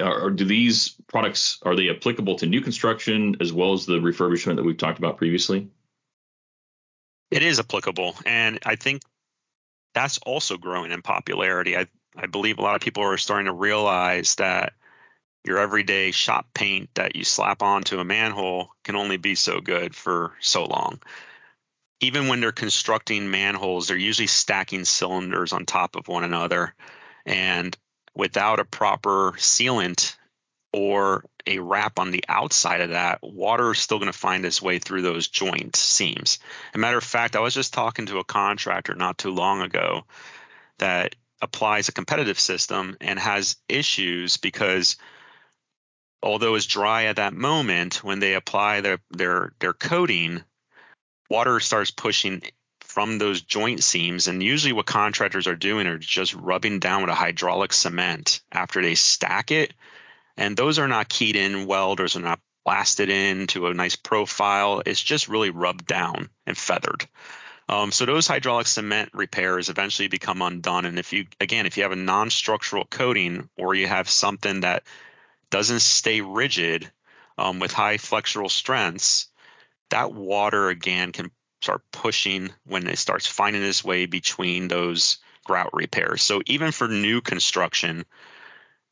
Or 0.00 0.30
do 0.30 0.44
these 0.44 0.96
products 1.08 1.58
are 1.62 1.76
they 1.76 1.90
applicable 1.90 2.36
to 2.36 2.46
new 2.46 2.60
construction 2.62 3.36
as 3.40 3.52
well 3.52 3.74
as 3.74 3.84
the 3.84 3.98
refurbishment 3.98 4.56
that 4.56 4.64
we've 4.64 4.78
talked 4.78 4.98
about 4.98 5.18
previously? 5.18 5.68
it 7.32 7.42
is 7.42 7.58
applicable, 7.58 8.14
and 8.26 8.58
I 8.64 8.76
think 8.76 9.02
that's 9.94 10.18
also 10.18 10.58
growing 10.58 10.92
in 10.92 11.02
popularity. 11.02 11.76
I 11.76 11.86
I 12.14 12.26
believe 12.26 12.58
a 12.58 12.62
lot 12.62 12.74
of 12.74 12.82
people 12.82 13.02
are 13.02 13.16
starting 13.16 13.46
to 13.46 13.52
realize 13.52 14.34
that 14.34 14.74
your 15.44 15.58
everyday 15.58 16.10
shop 16.10 16.46
paint 16.52 16.90
that 16.94 17.16
you 17.16 17.24
slap 17.24 17.62
onto 17.62 17.98
a 17.98 18.04
manhole 18.04 18.68
can 18.84 18.96
only 18.96 19.16
be 19.16 19.34
so 19.34 19.62
good 19.62 19.96
for 19.96 20.34
so 20.40 20.66
long. 20.66 21.00
Even 22.00 22.28
when 22.28 22.40
they're 22.40 22.52
constructing 22.52 23.30
manholes, 23.30 23.88
they're 23.88 23.96
usually 23.96 24.26
stacking 24.26 24.84
cylinders 24.84 25.54
on 25.54 25.64
top 25.64 25.96
of 25.96 26.06
one 26.06 26.22
another. 26.22 26.74
And 27.24 27.76
without 28.14 28.60
a 28.60 28.64
proper 28.64 29.32
sealant 29.36 30.16
or 30.72 31.24
a 31.46 31.58
wrap 31.58 31.98
on 31.98 32.10
the 32.10 32.24
outside 32.28 32.80
of 32.80 32.90
that, 32.90 33.18
water 33.22 33.72
is 33.72 33.78
still 33.78 33.98
going 33.98 34.12
to 34.12 34.18
find 34.18 34.44
its 34.44 34.62
way 34.62 34.78
through 34.78 35.02
those 35.02 35.28
joint 35.28 35.76
seams. 35.76 36.38
As 36.68 36.74
a 36.74 36.78
matter 36.78 36.98
of 36.98 37.04
fact, 37.04 37.36
I 37.36 37.40
was 37.40 37.54
just 37.54 37.74
talking 37.74 38.06
to 38.06 38.18
a 38.18 38.24
contractor 38.24 38.94
not 38.94 39.18
too 39.18 39.30
long 39.30 39.60
ago 39.60 40.04
that 40.78 41.16
applies 41.40 41.88
a 41.88 41.92
competitive 41.92 42.38
system 42.38 42.96
and 43.00 43.18
has 43.18 43.56
issues 43.68 44.36
because 44.36 44.96
although 46.22 46.54
it's 46.54 46.66
dry 46.66 47.04
at 47.04 47.16
that 47.16 47.34
moment, 47.34 48.04
when 48.04 48.20
they 48.20 48.34
apply 48.34 48.80
their 48.80 48.98
their 49.10 49.52
their 49.58 49.72
coating, 49.72 50.42
water 51.28 51.58
starts 51.60 51.90
pushing 51.90 52.42
from 52.92 53.18
those 53.18 53.40
joint 53.40 53.82
seams 53.82 54.28
and 54.28 54.42
usually 54.42 54.74
what 54.74 54.84
contractors 54.86 55.46
are 55.46 55.56
doing 55.56 55.86
are 55.86 55.96
just 55.96 56.34
rubbing 56.34 56.78
down 56.78 57.00
with 57.00 57.10
a 57.10 57.14
hydraulic 57.14 57.72
cement 57.72 58.42
after 58.52 58.82
they 58.82 58.94
stack 58.94 59.50
it 59.50 59.72
and 60.36 60.56
those 60.56 60.78
are 60.78 60.88
not 60.88 61.08
keyed 61.08 61.36
in 61.36 61.66
those 61.66 62.16
are 62.16 62.20
not 62.20 62.38
blasted 62.64 63.08
into 63.08 63.66
a 63.66 63.74
nice 63.74 63.96
profile. 63.96 64.82
It's 64.84 65.02
just 65.02 65.28
really 65.28 65.50
rubbed 65.50 65.86
down 65.86 66.28
and 66.46 66.56
feathered. 66.56 67.06
Um, 67.68 67.92
so 67.92 68.04
those 68.04 68.26
hydraulic 68.26 68.66
cement 68.66 69.10
repairs 69.14 69.68
eventually 69.68 70.08
become 70.08 70.42
undone. 70.42 70.84
And 70.84 70.98
if 70.98 71.12
you, 71.12 71.26
again, 71.40 71.66
if 71.66 71.76
you 71.76 71.84
have 71.84 71.92
a 71.92 71.96
non-structural 71.96 72.84
coating 72.84 73.48
or 73.56 73.74
you 73.74 73.86
have 73.86 74.08
something 74.08 74.60
that 74.60 74.82
doesn't 75.50 75.80
stay 75.80 76.20
rigid 76.20 76.90
um, 77.38 77.58
with 77.58 77.72
high 77.72 77.96
flexural 77.96 78.50
strengths, 78.50 79.28
that 79.90 80.12
water 80.12 80.68
again 80.68 81.12
can 81.12 81.30
start 81.62 81.82
pushing 81.92 82.50
when 82.66 82.86
it 82.88 82.98
starts 82.98 83.26
finding 83.26 83.62
its 83.62 83.84
way 83.84 84.06
between 84.06 84.66
those 84.66 85.18
grout 85.44 85.70
repairs. 85.72 86.22
So 86.22 86.42
even 86.46 86.72
for 86.72 86.88
new 86.88 87.20
construction, 87.20 88.04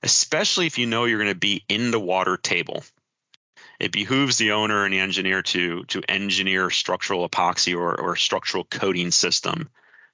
especially 0.03 0.67
if 0.67 0.79
you 0.79 0.87
know 0.87 1.05
you're 1.05 1.19
going 1.19 1.33
to 1.33 1.39
be 1.39 1.65
in 1.69 1.91
the 1.91 2.01
water 2.01 2.37
table. 2.37 2.85
It 3.81 3.93
behooves 3.93 4.37
the 4.37 4.53
owner 4.53 4.85
and 4.85 4.93
the 4.93 5.01
engineer 5.01 5.43
to 5.43 5.85
to 5.85 6.03
engineer 6.09 6.71
structural 6.71 7.29
epoxy 7.29 7.75
or, 7.75 7.99
or 7.99 8.15
structural 8.15 8.65
coating 8.65 9.11
system 9.11 9.69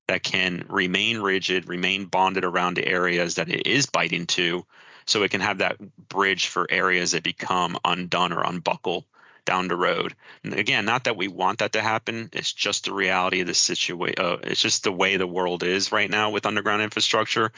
that 0.06 0.22
can 0.22 0.64
remain 0.68 1.18
rigid, 1.18 1.68
remain 1.68 2.04
bonded 2.06 2.44
around 2.44 2.74
the 2.74 2.86
areas 2.86 3.34
that 3.34 3.48
it 3.48 3.66
is 3.66 3.86
biting 3.86 4.26
to, 4.26 4.64
so 5.04 5.24
it 5.24 5.32
can 5.32 5.40
have 5.40 5.58
that 5.58 5.78
bridge 6.08 6.46
for 6.46 6.66
areas 6.70 7.10
that 7.10 7.24
become 7.24 7.76
undone 7.84 8.32
or 8.32 8.44
unbuckle 8.44 9.04
down 9.46 9.68
the 9.68 9.76
road. 9.76 10.14
And 10.44 10.52
again, 10.52 10.84
not 10.84 11.04
that 11.04 11.16
we 11.16 11.28
want 11.28 11.60
that 11.60 11.72
to 11.72 11.80
happen. 11.80 12.28
It's 12.34 12.52
just 12.52 12.84
the 12.84 12.92
reality 12.92 13.40
of 13.40 13.46
the 13.46 13.54
situation. 13.54 14.16
Uh, 14.18 14.36
it's 14.42 14.60
just 14.60 14.84
the 14.84 14.92
way 14.92 15.16
the 15.16 15.26
world 15.26 15.62
is 15.62 15.92
right 15.92 16.10
now 16.10 16.30
with 16.30 16.44
underground 16.44 16.82
infrastructure 16.82 17.52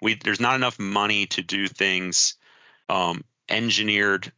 we 0.00 0.14
there's 0.14 0.40
not 0.40 0.54
enough 0.54 0.78
money 0.78 1.26
to 1.26 1.42
do 1.42 1.66
things 1.66 2.34
um, 2.88 3.24
engineered 3.48 4.30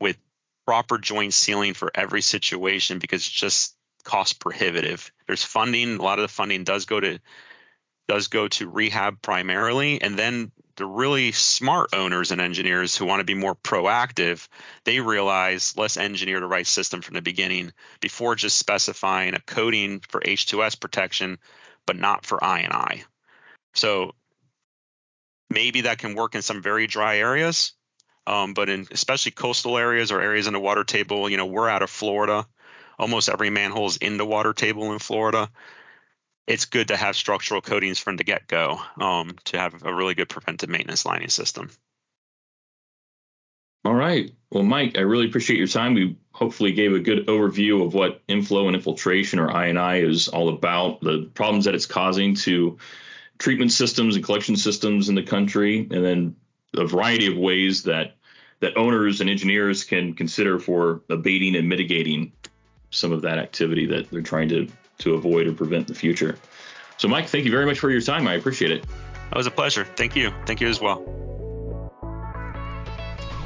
with 0.00 0.16
proper 0.66 0.98
joint 0.98 1.34
sealing 1.34 1.74
for 1.74 1.90
every 1.94 2.22
situation 2.22 2.98
because 2.98 3.20
it's 3.20 3.30
just 3.30 3.76
cost 4.04 4.40
prohibitive. 4.40 5.12
There's 5.26 5.44
funding. 5.44 5.96
A 5.96 6.02
lot 6.02 6.18
of 6.18 6.22
the 6.22 6.28
funding 6.28 6.64
does 6.64 6.86
go 6.86 6.98
to 6.98 7.18
does 8.08 8.28
go 8.28 8.48
to 8.48 8.68
rehab 8.68 9.20
primarily, 9.22 10.00
and 10.00 10.18
then 10.18 10.50
the 10.80 10.86
really 10.86 11.30
smart 11.30 11.90
owners 11.92 12.32
and 12.32 12.40
engineers 12.40 12.96
who 12.96 13.04
want 13.04 13.20
to 13.20 13.24
be 13.24 13.34
more 13.34 13.54
proactive, 13.54 14.48
they 14.84 14.98
realize 14.98 15.74
let's 15.76 15.98
engineer 15.98 16.40
the 16.40 16.46
right 16.46 16.66
system 16.66 17.02
from 17.02 17.14
the 17.14 17.22
beginning 17.22 17.72
before 18.00 18.34
just 18.34 18.58
specifying 18.58 19.34
a 19.34 19.40
coating 19.40 20.00
for 20.08 20.22
H2S 20.22 20.80
protection, 20.80 21.38
but 21.86 21.96
not 21.96 22.24
for 22.24 22.42
I 22.42 22.60
and 22.60 22.72
I 22.72 23.04
So 23.74 24.14
maybe 25.50 25.82
that 25.82 25.98
can 25.98 26.14
work 26.14 26.34
in 26.34 26.40
some 26.40 26.62
very 26.62 26.86
dry 26.86 27.18
areas, 27.18 27.74
um, 28.26 28.54
but 28.54 28.70
in 28.70 28.86
especially 28.90 29.32
coastal 29.32 29.76
areas 29.76 30.10
or 30.10 30.22
areas 30.22 30.46
in 30.46 30.54
the 30.54 30.60
water 30.60 30.84
table, 30.84 31.28
you 31.28 31.36
know, 31.36 31.46
we're 31.46 31.68
out 31.68 31.82
of 31.82 31.90
Florida. 31.90 32.46
Almost 32.98 33.28
every 33.28 33.50
manhole 33.50 33.86
is 33.86 33.98
in 33.98 34.16
the 34.16 34.26
water 34.26 34.54
table 34.54 34.92
in 34.92 34.98
Florida. 34.98 35.50
It's 36.50 36.64
good 36.64 36.88
to 36.88 36.96
have 36.96 37.14
structural 37.14 37.60
coatings 37.60 38.00
from 38.00 38.16
the 38.16 38.24
get 38.24 38.48
go 38.48 38.80
um, 39.00 39.36
to 39.44 39.58
have 39.58 39.84
a 39.84 39.94
really 39.94 40.14
good 40.14 40.28
preventive 40.28 40.68
maintenance 40.68 41.06
lining 41.06 41.28
system. 41.28 41.70
All 43.84 43.94
right. 43.94 44.32
Well, 44.50 44.64
Mike, 44.64 44.98
I 44.98 45.02
really 45.02 45.26
appreciate 45.26 45.58
your 45.58 45.68
time. 45.68 45.94
We 45.94 46.18
hopefully 46.32 46.72
gave 46.72 46.92
a 46.92 46.98
good 46.98 47.28
overview 47.28 47.86
of 47.86 47.94
what 47.94 48.22
inflow 48.26 48.66
and 48.66 48.74
infiltration 48.74 49.38
or 49.38 49.48
I&I 49.48 49.98
is 49.98 50.26
all 50.26 50.48
about, 50.48 51.00
the 51.02 51.30
problems 51.34 51.66
that 51.66 51.76
it's 51.76 51.86
causing 51.86 52.34
to 52.36 52.78
treatment 53.38 53.70
systems 53.70 54.16
and 54.16 54.24
collection 54.24 54.56
systems 54.56 55.08
in 55.08 55.14
the 55.14 55.22
country, 55.22 55.78
and 55.78 56.04
then 56.04 56.36
a 56.74 56.84
variety 56.84 57.28
of 57.28 57.38
ways 57.38 57.84
that 57.84 58.16
that 58.58 58.76
owners 58.76 59.20
and 59.20 59.30
engineers 59.30 59.84
can 59.84 60.14
consider 60.14 60.58
for 60.58 61.02
abating 61.08 61.54
and 61.54 61.68
mitigating 61.68 62.32
some 62.90 63.12
of 63.12 63.22
that 63.22 63.38
activity 63.38 63.86
that 63.86 64.10
they're 64.10 64.20
trying 64.20 64.48
to 64.48 64.68
to 65.00 65.14
avoid 65.14 65.46
or 65.46 65.52
prevent 65.52 65.88
in 65.88 65.94
the 65.94 65.98
future. 65.98 66.38
So, 66.96 67.08
Mike, 67.08 67.28
thank 67.28 67.44
you 67.44 67.50
very 67.50 67.66
much 67.66 67.78
for 67.78 67.90
your 67.90 68.00
time. 68.00 68.28
I 68.28 68.34
appreciate 68.34 68.70
it. 68.70 68.84
That 69.30 69.36
was 69.36 69.46
a 69.46 69.50
pleasure. 69.50 69.84
Thank 69.84 70.16
you. 70.16 70.32
Thank 70.46 70.60
you 70.60 70.68
as 70.68 70.80
well. 70.80 71.04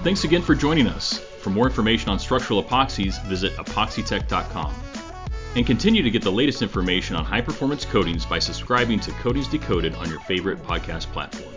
Thanks 0.02 0.24
again 0.24 0.42
for 0.42 0.54
joining 0.54 0.86
us. 0.86 1.18
For 1.18 1.50
more 1.50 1.66
information 1.66 2.10
on 2.10 2.18
structural 2.18 2.62
epoxies, 2.62 3.22
visit 3.24 3.52
epoxytec.com. 3.56 4.74
And 5.56 5.66
continue 5.66 6.02
to 6.02 6.10
get 6.10 6.22
the 6.22 6.32
latest 6.32 6.62
information 6.62 7.16
on 7.16 7.24
high 7.24 7.40
performance 7.40 7.84
coatings 7.84 8.26
by 8.26 8.38
subscribing 8.38 8.98
to 9.00 9.12
Coatings 9.12 9.48
Decoded 9.48 9.94
on 9.94 10.10
your 10.10 10.20
favorite 10.20 10.62
podcast 10.64 11.06
platform. 11.12 11.54